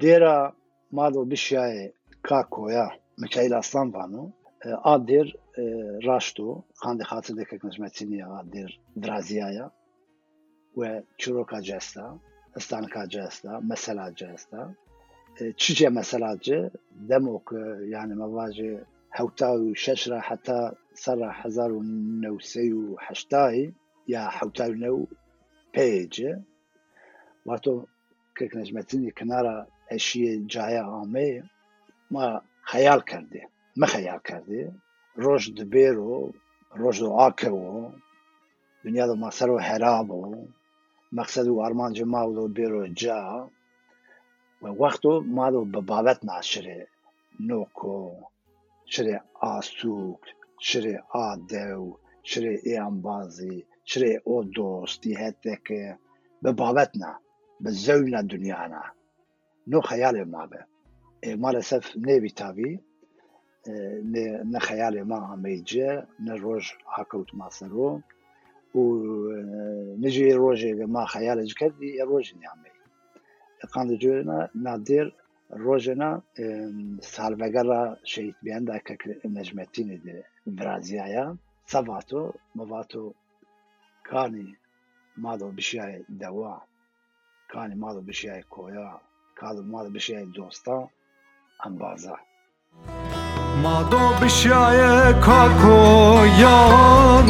dêra 0.00 0.38
malo 0.96 1.22
bişyayê 1.30 1.86
ka 2.28 2.40
koya 2.54 2.88
Mikail 3.22 3.52
Aslan 3.60 3.88
vano 3.94 4.24
a 4.92 4.94
dêr 5.08 5.28
raşto 6.08 6.48
xandê 6.82 7.04
xatir 7.10 7.34
dekek 7.40 7.60
nejmetîniya 7.64 8.26
a 8.38 8.40
dêr 8.54 8.70
draziyaya 9.02 9.66
we 10.78 10.90
çîroka 11.20 11.60
cesta 11.68 12.04
istanika 12.58 13.08
cesta 13.08 13.60
mesela 13.70 14.14
cesta 14.20 14.60
çiçe 15.56 15.88
mesela 15.88 16.30
ce 16.46 16.70
demo 17.08 17.38
ku 17.46 17.56
yani 17.94 18.14
mevacê 18.22 18.70
hewta 19.18 19.50
û 19.64 19.76
şeş 19.84 20.00
ra 20.10 20.20
heta 20.28 20.60
ser 21.02 21.18
ra 21.20 21.30
hezar 21.40 21.70
û 21.78 21.80
newsey 22.22 22.70
û 22.80 22.82
heştayî 23.06 23.66
یا 24.12 24.22
حوتاو 24.36 24.72
نەو 24.82 24.98
پێجێ 25.74 26.32
واتۆ 27.46 27.74
کەک 28.36 28.52
نەجمەتنی 28.58 29.14
کنارە 29.18 29.56
ئەشیە 29.90 30.32
جایە 30.52 30.84
ئامێ 30.92 31.30
ما 32.12 32.26
خەیال 32.70 33.00
کردێ 33.10 33.42
خەیال 33.92 34.20
کردێ 34.28 34.62
ڕۆژ 35.22 35.42
دبێر 35.58 35.96
و 36.08 36.12
ڕۆژ 36.80 36.98
و 37.02 37.08
ئاکەوە 37.18 37.72
دنیا 38.84 39.04
دە 39.10 39.14
ماسەر 39.22 39.48
و 39.52 39.64
هەرابۆ 39.68 40.20
مەقصد 41.16 41.46
و 41.48 41.60
ئارمانجە 41.62 42.04
ماوە 42.12 42.44
بێرۆ 42.56 42.82
جا. 43.00 43.20
وەختۆ 44.80 45.12
ماڵۆ 45.36 45.62
بە 45.72 45.80
بابەت 45.90 46.20
ناشرێ 46.28 46.80
نۆکۆ 47.48 47.98
شرێ 48.92 49.16
ئاسووک 49.42 50.22
شرێ 50.68 50.94
ئادە 51.12 51.66
و 51.82 51.86
شرێ 52.30 52.52
شرێ 52.70 53.56
ئۆ 54.27 54.37
دۆستی 54.55 55.13
هەتێکێ 55.23 55.83
بە 56.43 56.51
بابەتنا 56.59 57.13
بە 57.63 57.69
زەوینە 57.85 58.21
دنیاە 58.31 58.67
نۆ 59.71 59.79
خەیالێ 59.89 60.23
مابێ 60.33 60.61
ئێمە 61.25 61.49
سەف 61.69 61.85
نێوی 62.07 62.33
تاوی 62.39 62.73
نە 64.53 64.59
خەیالێ 64.67 65.01
ما 65.11 65.19
ئەمەیجێ 65.29 65.91
نە 66.25 66.33
ڕۆژ 66.43 66.65
هاکەوت 66.95 67.29
ماسەرۆ 67.39 67.91
و 68.79 68.83
نژێ 70.03 70.29
ڕۆژێک 70.43 70.79
ما 70.95 71.03
خەیالج 71.13 71.51
کردی 71.59 71.97
ئە 71.99 72.03
ڕۆژ 72.11 72.27
نیامەی 72.39 72.75
قان 73.73 73.87
جوێنە 74.01 74.39
نادێر 74.65 75.07
ڕۆژنا 75.65 76.11
سالڤەگەڕە 77.13 77.81
شەیت 78.11 78.37
بیاندا 78.45 78.77
کە 78.85 78.93
نەژمەتینی 79.35 79.97
برازیایە 80.57 81.25
سەڤاتۆ 81.71 82.23
kani 84.10 84.56
mado 85.16 85.56
bişaye 85.56 86.02
deva, 86.08 86.60
kani 87.48 87.74
mado 87.74 88.08
bişaye 88.08 88.42
koya, 88.50 89.00
kani 89.34 89.60
mado 89.60 89.94
bişaye 89.94 90.34
dosta, 90.34 90.88
ambaza. 91.58 92.16
Mado 93.62 94.00
bişaye 94.22 95.20
kakoyan, 95.20 97.26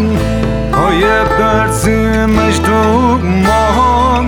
koye 0.76 1.18
berzi 1.38 2.26
mecduman, 2.36 4.26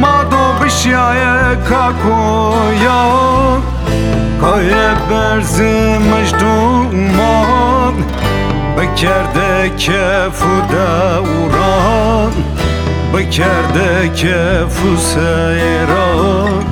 mado 0.00 0.64
bişaye 0.64 1.64
kakoyan, 1.68 3.60
koye 4.40 4.86
berzi 5.10 5.98
mecduman. 6.10 7.73
بکرده 8.76 9.70
که 9.78 10.28
فدا 10.32 11.18
اوران 11.18 12.32
بکرده 13.14 14.10
که 14.16 14.64
فوس 14.68 15.16
ایران 15.16 16.64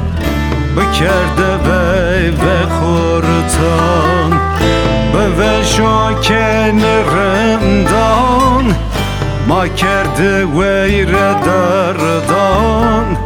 بکرده 0.77 1.57
وی 1.57 2.31
و 2.31 2.69
خورتان 2.69 4.41
به 5.13 5.29
وشا 5.29 6.21
که 6.21 6.73
نرمدان 6.75 8.77
ما 9.49 9.69
کرده 9.69 10.45
وی 10.45 11.05
دردان 11.45 13.17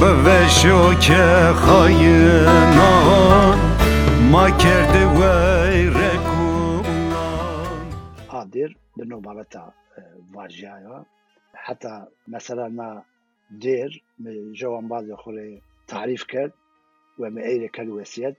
به 0.00 0.06
وشا 0.06 0.94
که 0.94 1.24
خاینان 1.66 3.58
ما 4.30 4.50
کرده 4.50 5.06
وی 5.06 5.90
دير 8.54 8.70
لأنه 8.96 9.20
معناتها 9.20 9.74
فارجيايا 10.34 11.04
حتى 11.66 11.92
مثلا 12.28 12.68
ما 12.68 12.88
دير 13.64 13.90
جوان 14.60 14.88
بعض 14.88 15.04
يخوري 15.08 15.62
تعريف 15.86 16.22
كان 16.24 16.50
وما 17.18 17.42
أي 17.48 17.68
كان 17.68 17.88
وسيد 17.90 18.34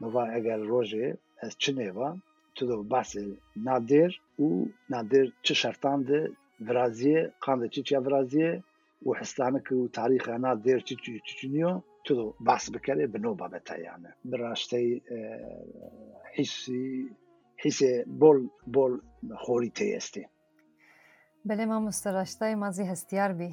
ما 0.00 0.36
اگر 0.36 0.58
روجي 0.58 1.14
از 1.42 1.56
چنيفا 1.58 2.18
تدو 2.56 2.82
بحث 2.82 3.18
نادر 3.56 4.10
و 4.38 4.64
نادر 4.90 5.26
چه 5.42 5.54
شرطان 5.54 6.02
ده 6.08 6.20
برازيه 6.60 7.32
قاند 7.44 7.62
چي 7.74 7.82
چي 7.88 7.96
برازيه 8.06 8.62
وحسلانك 9.06 9.68
وتاريخ 9.72 10.28
نادر 10.28 10.78
چي 10.86 10.94
چي 11.02 11.20
چنيو 11.38 11.72
تدو 12.04 12.34
بحث 12.40 12.70
بكري 12.70 13.06
بنوبة 13.06 13.46
بتا 13.46 13.76
يعني. 13.76 14.10
براشتي 14.24 15.02
آه، 15.12 16.22
حسي 16.34 17.08
حیسێ 17.63 17.93
بۆل 18.21 18.39
بۆل 18.75 18.93
خۆری 19.43 19.71
تێستی 19.77 20.25
بەێ 21.47 21.65
مامۆستا 21.71 22.09
ڕاشتای 22.17 22.55
مازی 22.63 22.85
هەستیار 22.91 23.31
بی 23.39 23.51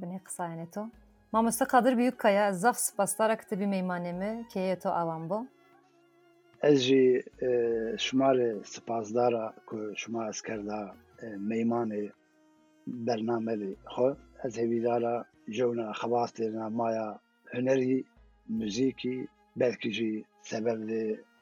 بنێ 0.00 0.18
قسایەنێتۆ 0.26 0.84
مامۆستا 1.32 1.64
قادر 1.72 1.94
بیوکەیە 2.00 2.46
زەف 2.62 2.76
سپاسدارە 2.86 3.34
کتبی 3.40 3.66
مەیمانێمە 3.74 4.32
کێتۆ 4.52 4.90
ئاوان 4.96 5.24
بۆ 5.30 5.38
ez 6.68 6.78
jî 6.86 7.04
şimarê 8.04 8.50
sipasdara 8.72 9.46
ku 9.68 9.76
şima 10.00 10.22
ez 10.30 10.38
kerda 10.46 10.80
meymanê 11.50 12.04
bernamelê 13.06 13.72
xwe 13.94 14.10
ez 14.44 14.52
hêvîdara 14.62 15.16
jewna 15.56 15.86
xebastê 16.00 16.46
maya 16.78 17.08
hunerî 17.54 17.98
müzîkî 18.58 19.16
belkî 19.60 19.90
jî 19.98 20.12
sebeb 20.50 20.80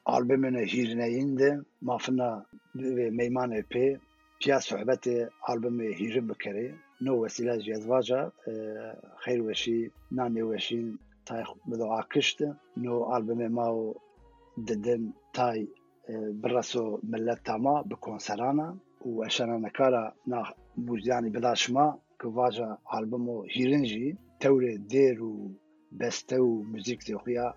albümünü 0.06 0.66
Hirine 0.66 1.10
indi. 1.10 1.60
Mafına 1.80 2.46
ve 2.74 3.10
meyman 3.10 3.52
EP 3.52 4.00
piyas 4.40 4.64
sohbeti 4.64 5.28
albümü 5.42 5.98
Hirin 5.98 6.28
bükeri 6.28 6.74
نو 7.04 7.14
وسیله 7.24 7.56
جیزواجا 7.66 8.20
خیر 9.22 9.40
وشی 9.42 9.78
نانی 10.16 10.42
وشین 10.50 10.98
تای 11.26 11.44
بدعا 11.70 12.02
کشت 12.12 12.38
نو 12.82 12.94
آلبوم 13.14 13.40
ما 13.56 13.68
و 13.78 13.94
ددن 14.68 15.02
تای 15.36 15.68
برسو 16.42 17.00
ملت 17.12 17.40
تاما 17.44 17.82
بکنسرانا 17.90 18.68
و 19.06 19.24
اشانا 19.24 19.56
نکارا 19.58 20.04
نا 20.26 20.40
موجدانی 20.86 21.30
بداش 21.30 21.70
ما 21.70 21.88
که 22.20 22.28
واجا 22.28 22.78
آلبومو 22.84 23.42
هیرنجی 23.42 24.16
تور 24.40 24.62
دیر 24.92 25.22
و 25.22 25.50
بسته 26.00 26.38
و 26.40 26.62
موزیک 26.72 27.00
دیوخیا 27.06 27.54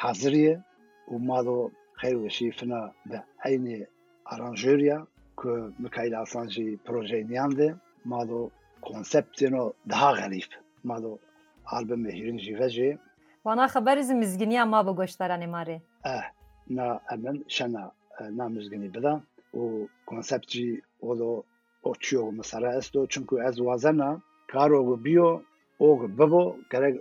حاضریه 0.00 0.64
müzik 1.10 1.26
xuya 1.26 1.26
haziriye 1.26 1.26
û 1.26 1.26
mado 1.26 1.70
xeyr 2.00 2.14
weşî 2.14 2.50
fina 2.50 2.92
bi 3.06 3.22
eynê 3.44 3.86
aranjöriya 4.24 5.06
ku 5.36 5.72
Mikail 5.78 6.20
Asan 6.20 6.48
jî 6.48 6.76
projeyniyan 6.76 7.56
de 7.56 7.74
mado 8.04 8.50
konseptino 8.82 9.72
daha 9.88 10.12
xerîf 10.12 10.48
mado 10.84 11.18
albümê 11.66 12.12
hîrin 12.12 12.38
jî 12.38 12.58
ve 12.58 12.66
jê 12.66 12.98
Wana 13.44 13.66
xeber 13.66 14.02
ji 14.02 14.14
mizginiya 14.14 14.66
ma 14.66 14.86
bi 14.86 14.90
goştaranê 14.90 15.48
marê 15.50 15.80
eh 16.04 16.24
na 16.70 17.00
emin 17.12 17.44
şena 17.48 17.92
na 18.30 18.48
mizginî 18.48 18.94
bida. 18.94 19.22
Û 19.54 19.88
konsept 20.06 20.50
jî 20.50 20.82
olo 21.00 21.42
oçiyo 21.82 22.32
mesela 22.32 22.78
esto? 22.78 23.06
Çünkü 23.08 23.36
ez 23.48 23.56
wazena 23.56 24.20
karo 24.48 25.04
biyo 25.04 25.42
o 25.78 26.08
bibo 26.08 26.56
gerek 26.70 27.00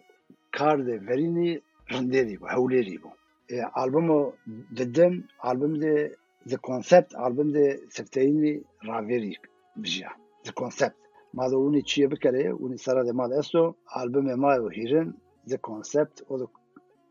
kar 0.51 0.87
de 0.87 1.07
verînî 1.07 1.61
rindêrî 1.89 2.39
bû 2.39 2.47
hewlêrî 2.55 3.01
bû 3.49 3.65
albümo 3.73 4.35
didim 4.75 5.27
albüm 5.39 5.81
de 5.81 6.15
the 6.49 6.57
konsept 6.57 7.15
albüm 7.15 7.53
de 7.53 7.79
sefteyînî 7.89 8.63
raverî 8.87 9.33
bijiya 9.75 10.11
the 10.43 10.51
konsept 10.51 10.97
mado 11.33 11.57
unî 11.67 11.83
çiye 11.85 12.11
bikere 12.11 12.53
unî 12.53 12.77
sera 12.77 13.07
de 13.07 13.11
mal 13.11 13.31
esto 13.31 13.75
albümê 13.99 14.35
ma 14.35 14.55
û 14.55 14.67
hîrin 14.77 15.09
the 15.49 15.57
konsept 15.57 16.21
o 16.29 16.33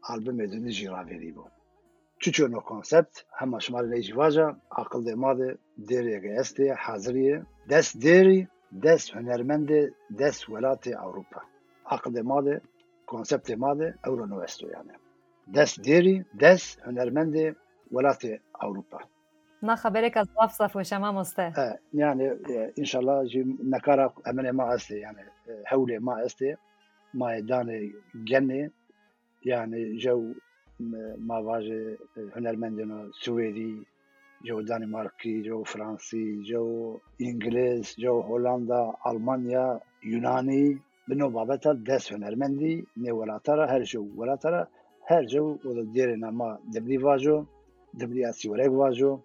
albümê 0.03 0.53
dinî 0.53 0.71
jî 0.71 0.89
raverî 0.91 1.33
bû 1.37 1.45
Çuço 2.19 2.51
no 2.53 2.61
konsept 2.61 3.15
hema 3.39 3.59
şimarê 3.59 3.89
lê 3.93 4.03
jîvaja 4.03 4.47
aqil 4.71 5.03
de 5.07 5.15
madê 5.25 5.57
dêriyeke 5.89 6.31
estê 6.43 6.75
haziriye. 6.75 7.43
Dest 7.71 7.93
dêrî 8.05 8.49
dest 8.85 9.15
hunermendê 9.15 9.83
dest 10.11 10.43
welatê 10.45 10.93
Ewropa 11.05 11.41
aqil 11.85 12.15
de 12.15 12.21
madê 12.21 12.61
konseptê 13.07 13.55
madê 13.65 13.89
ewro 14.07 14.31
no 14.31 14.45
esto 14.45 14.67
yani 14.77 14.93
دەستدێری 15.57 16.17
دەست 16.43 16.71
هەنەرمەندێ 16.87 17.47
وڵاتی 17.95 18.33
ئەوروپا. 18.61 19.01
نخبرێک 19.69 20.17
از 20.17 20.29
لاف 20.37 20.53
ساف 20.59 20.77
و 20.77 20.83
شما 20.91 21.11
مستە 21.19 21.47
یانێ 21.51 21.81
یعنی، 22.03 22.27
ئینشاءله 22.79 23.17
نەکارا 23.73 24.07
ئەمنێ 24.27 24.53
ما 24.59 24.65
ئەستێ 24.73 24.97
یانێ 25.05 25.25
یعنی، 25.25 25.65
هەولێ 25.71 25.97
ما 26.07 26.15
ئەستێ 26.23 26.51
مایدانێ 27.21 27.81
گەنێ 28.31 28.63
یعنی 29.51 29.83
یانێ 29.83 29.83
جو 30.03 30.21
ماواژێ 31.29 31.83
هەنەرمەندێن 32.35 32.91
و 32.97 33.01
سوێدی 33.23 33.75
جو 34.47 34.57
دانمارکی 34.69 35.35
جو 35.47 35.59
فرانسی 35.71 36.27
جو 36.51 36.65
ئینگلیس 37.23 37.87
جو 38.03 38.15
هۆلاندا 38.29 38.83
ئەلمانیا 39.05 39.69
یونانی 40.13 40.67
بنۆ 41.09 41.27
بابەتە 41.37 41.71
دەست 41.89 42.09
هەنەرمەندی 42.15 42.77
نێوەلاتە 43.03 43.53
هەرژە 43.73 44.01
وەلاتە 44.19 44.51
ولاتارا 45.10 45.20
هر 45.20 45.24
جو 45.26 45.46
ولاتارا 45.46 45.70
هر 45.70 45.74
جو 45.74 45.82
و 45.82 45.94
دیره 45.94 46.16
نما 46.16 46.60
دبلی 46.74 46.98
واجو 46.98 47.46
دبلی 48.00 48.26
اسی 48.26 48.50
ورگ 48.50 48.74
واجو 48.74 49.20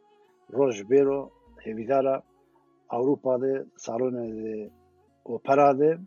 روش 0.48 0.82
بیرو 0.82 1.30
هیویدارا 1.64 2.22
Avrupa'da 2.90 3.64
salon 3.76 4.70
opera 5.24 5.78
de 5.78 5.98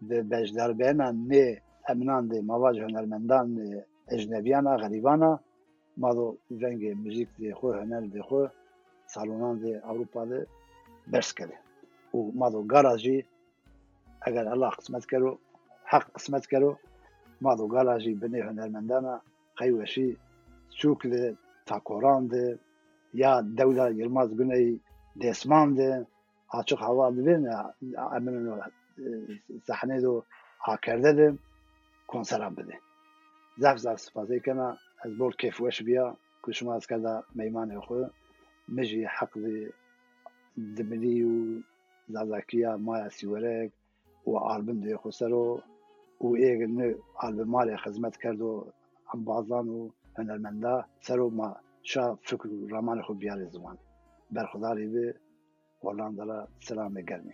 de 0.00 0.30
bejdarbena 0.30 1.12
ne 1.12 1.60
eminan 1.90 2.30
de 2.30 2.40
mavaj 2.40 2.76
hunermendan 2.80 3.56
de 3.56 3.84
ejnebiyana 4.08 4.76
garibana 4.76 5.38
mado 5.96 6.36
venge 6.50 6.94
müzik 6.94 7.28
de 7.38 7.52
xwe 7.52 7.70
huner 7.80 8.04
de 8.12 8.20
xwe 8.28 8.48
salonan 9.06 9.60
de 9.62 9.80
Avrupa 9.90 10.26
de 10.30 10.46
bers 11.12 11.32
kere 11.32 11.56
û 12.14 12.18
mado 12.40 12.60
garajî 12.72 13.18
eger 14.26 14.46
Allah 14.46 14.70
qismet 14.78 15.06
kero 15.06 15.38
hek 15.92 16.04
qismet 16.16 16.46
kero 16.46 16.70
mado 17.41 17.65
garajî 17.73 18.13
binê 18.21 18.41
hunermendana 18.47 19.15
qeyweşî 19.59 20.09
çûk 20.79 21.01
li 21.11 21.23
takoran 21.65 22.29
de 22.31 22.57
ya 23.13 23.31
dewla 23.57 23.89
Yılmaz 23.89 24.29
Güney 24.37 24.79
desman 25.15 25.77
de 25.77 26.05
açık 26.49 26.79
hava 26.79 27.15
dibin 27.15 27.47
emin 28.17 28.59
sahne 29.67 30.01
do 30.03 30.23
akerde 30.67 31.17
de 31.17 31.33
konseran 32.07 32.57
bide 32.57 32.79
zaf 33.57 33.77
zaf 33.77 33.99
spas 33.99 34.31
ekena 34.31 34.77
ez 35.05 35.19
bol 35.19 35.31
keyf 35.31 35.57
weş 35.57 35.85
biya 35.87 36.15
ku 36.41 36.53
şuma 36.53 36.77
ez 36.77 36.85
kada 36.85 37.23
meymanê 37.37 37.77
xwe 37.85 38.01
min 38.67 38.83
jî 38.89 39.01
heq 39.17 39.31
di 39.43 39.55
dimilî 40.77 41.15
û 41.33 41.35
zazakiya 42.09 42.71
maya 42.85 43.09
sîwerek 43.17 43.71
û 44.27 44.29
albin 44.53 44.77
dê 44.83 44.93
xwe 45.01 45.11
sero 45.19 45.43
او 46.21 46.35
ایگنه 46.35 46.95
مال 47.45 47.77
خدمت 47.77 48.17
کرد 48.17 48.41
و 48.41 48.65
هم 49.13 49.23
بازان 49.23 49.67
و 49.67 49.89
هنرمندا 50.17 50.85
سر 51.01 51.19
و 51.19 51.29
ما 51.29 51.55
شا 51.83 52.15
فکر 52.15 52.49
رمان 52.69 53.01
خو 53.01 53.13
بیار 53.13 53.45
زمان 53.45 53.77
برخداری 54.31 54.87
به 54.87 55.15
ولان 55.83 56.15
دلا 56.15 56.47
سلام 56.59 57.01
گرمی 57.01 57.33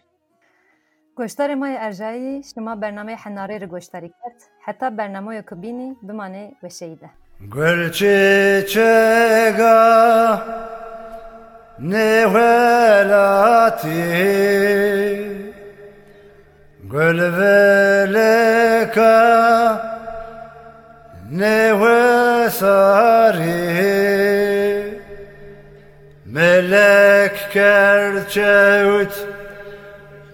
گوشتار 1.15 1.55
مای 1.55 1.75
ارجایی 1.79 2.43
شما 2.43 2.75
برنامه 2.75 3.15
حناری 3.15 3.59
رو 3.59 3.67
گوشتاری 3.67 4.07
کرد. 4.07 4.41
حتی 4.61 4.89
برنامه 4.89 5.41
که 5.41 5.55
کبینی 5.55 5.95
بمانه 6.03 6.51
و 6.63 6.69
شیده 6.69 7.09
گرچه 7.55 8.65
چگاه 8.67 10.43
نهلاتی 11.79 13.05
Gölveleka 16.91 18.25
nevesari 21.31 22.65
Melek 26.25 27.51
kerçevt 27.53 29.15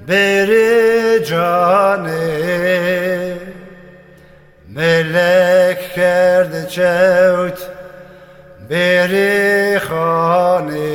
beri 0.08 1.26
cani 1.26 2.18
Melek 4.68 5.94
kerçevt 5.96 7.70
beri 8.70 9.78
hani 9.78 10.90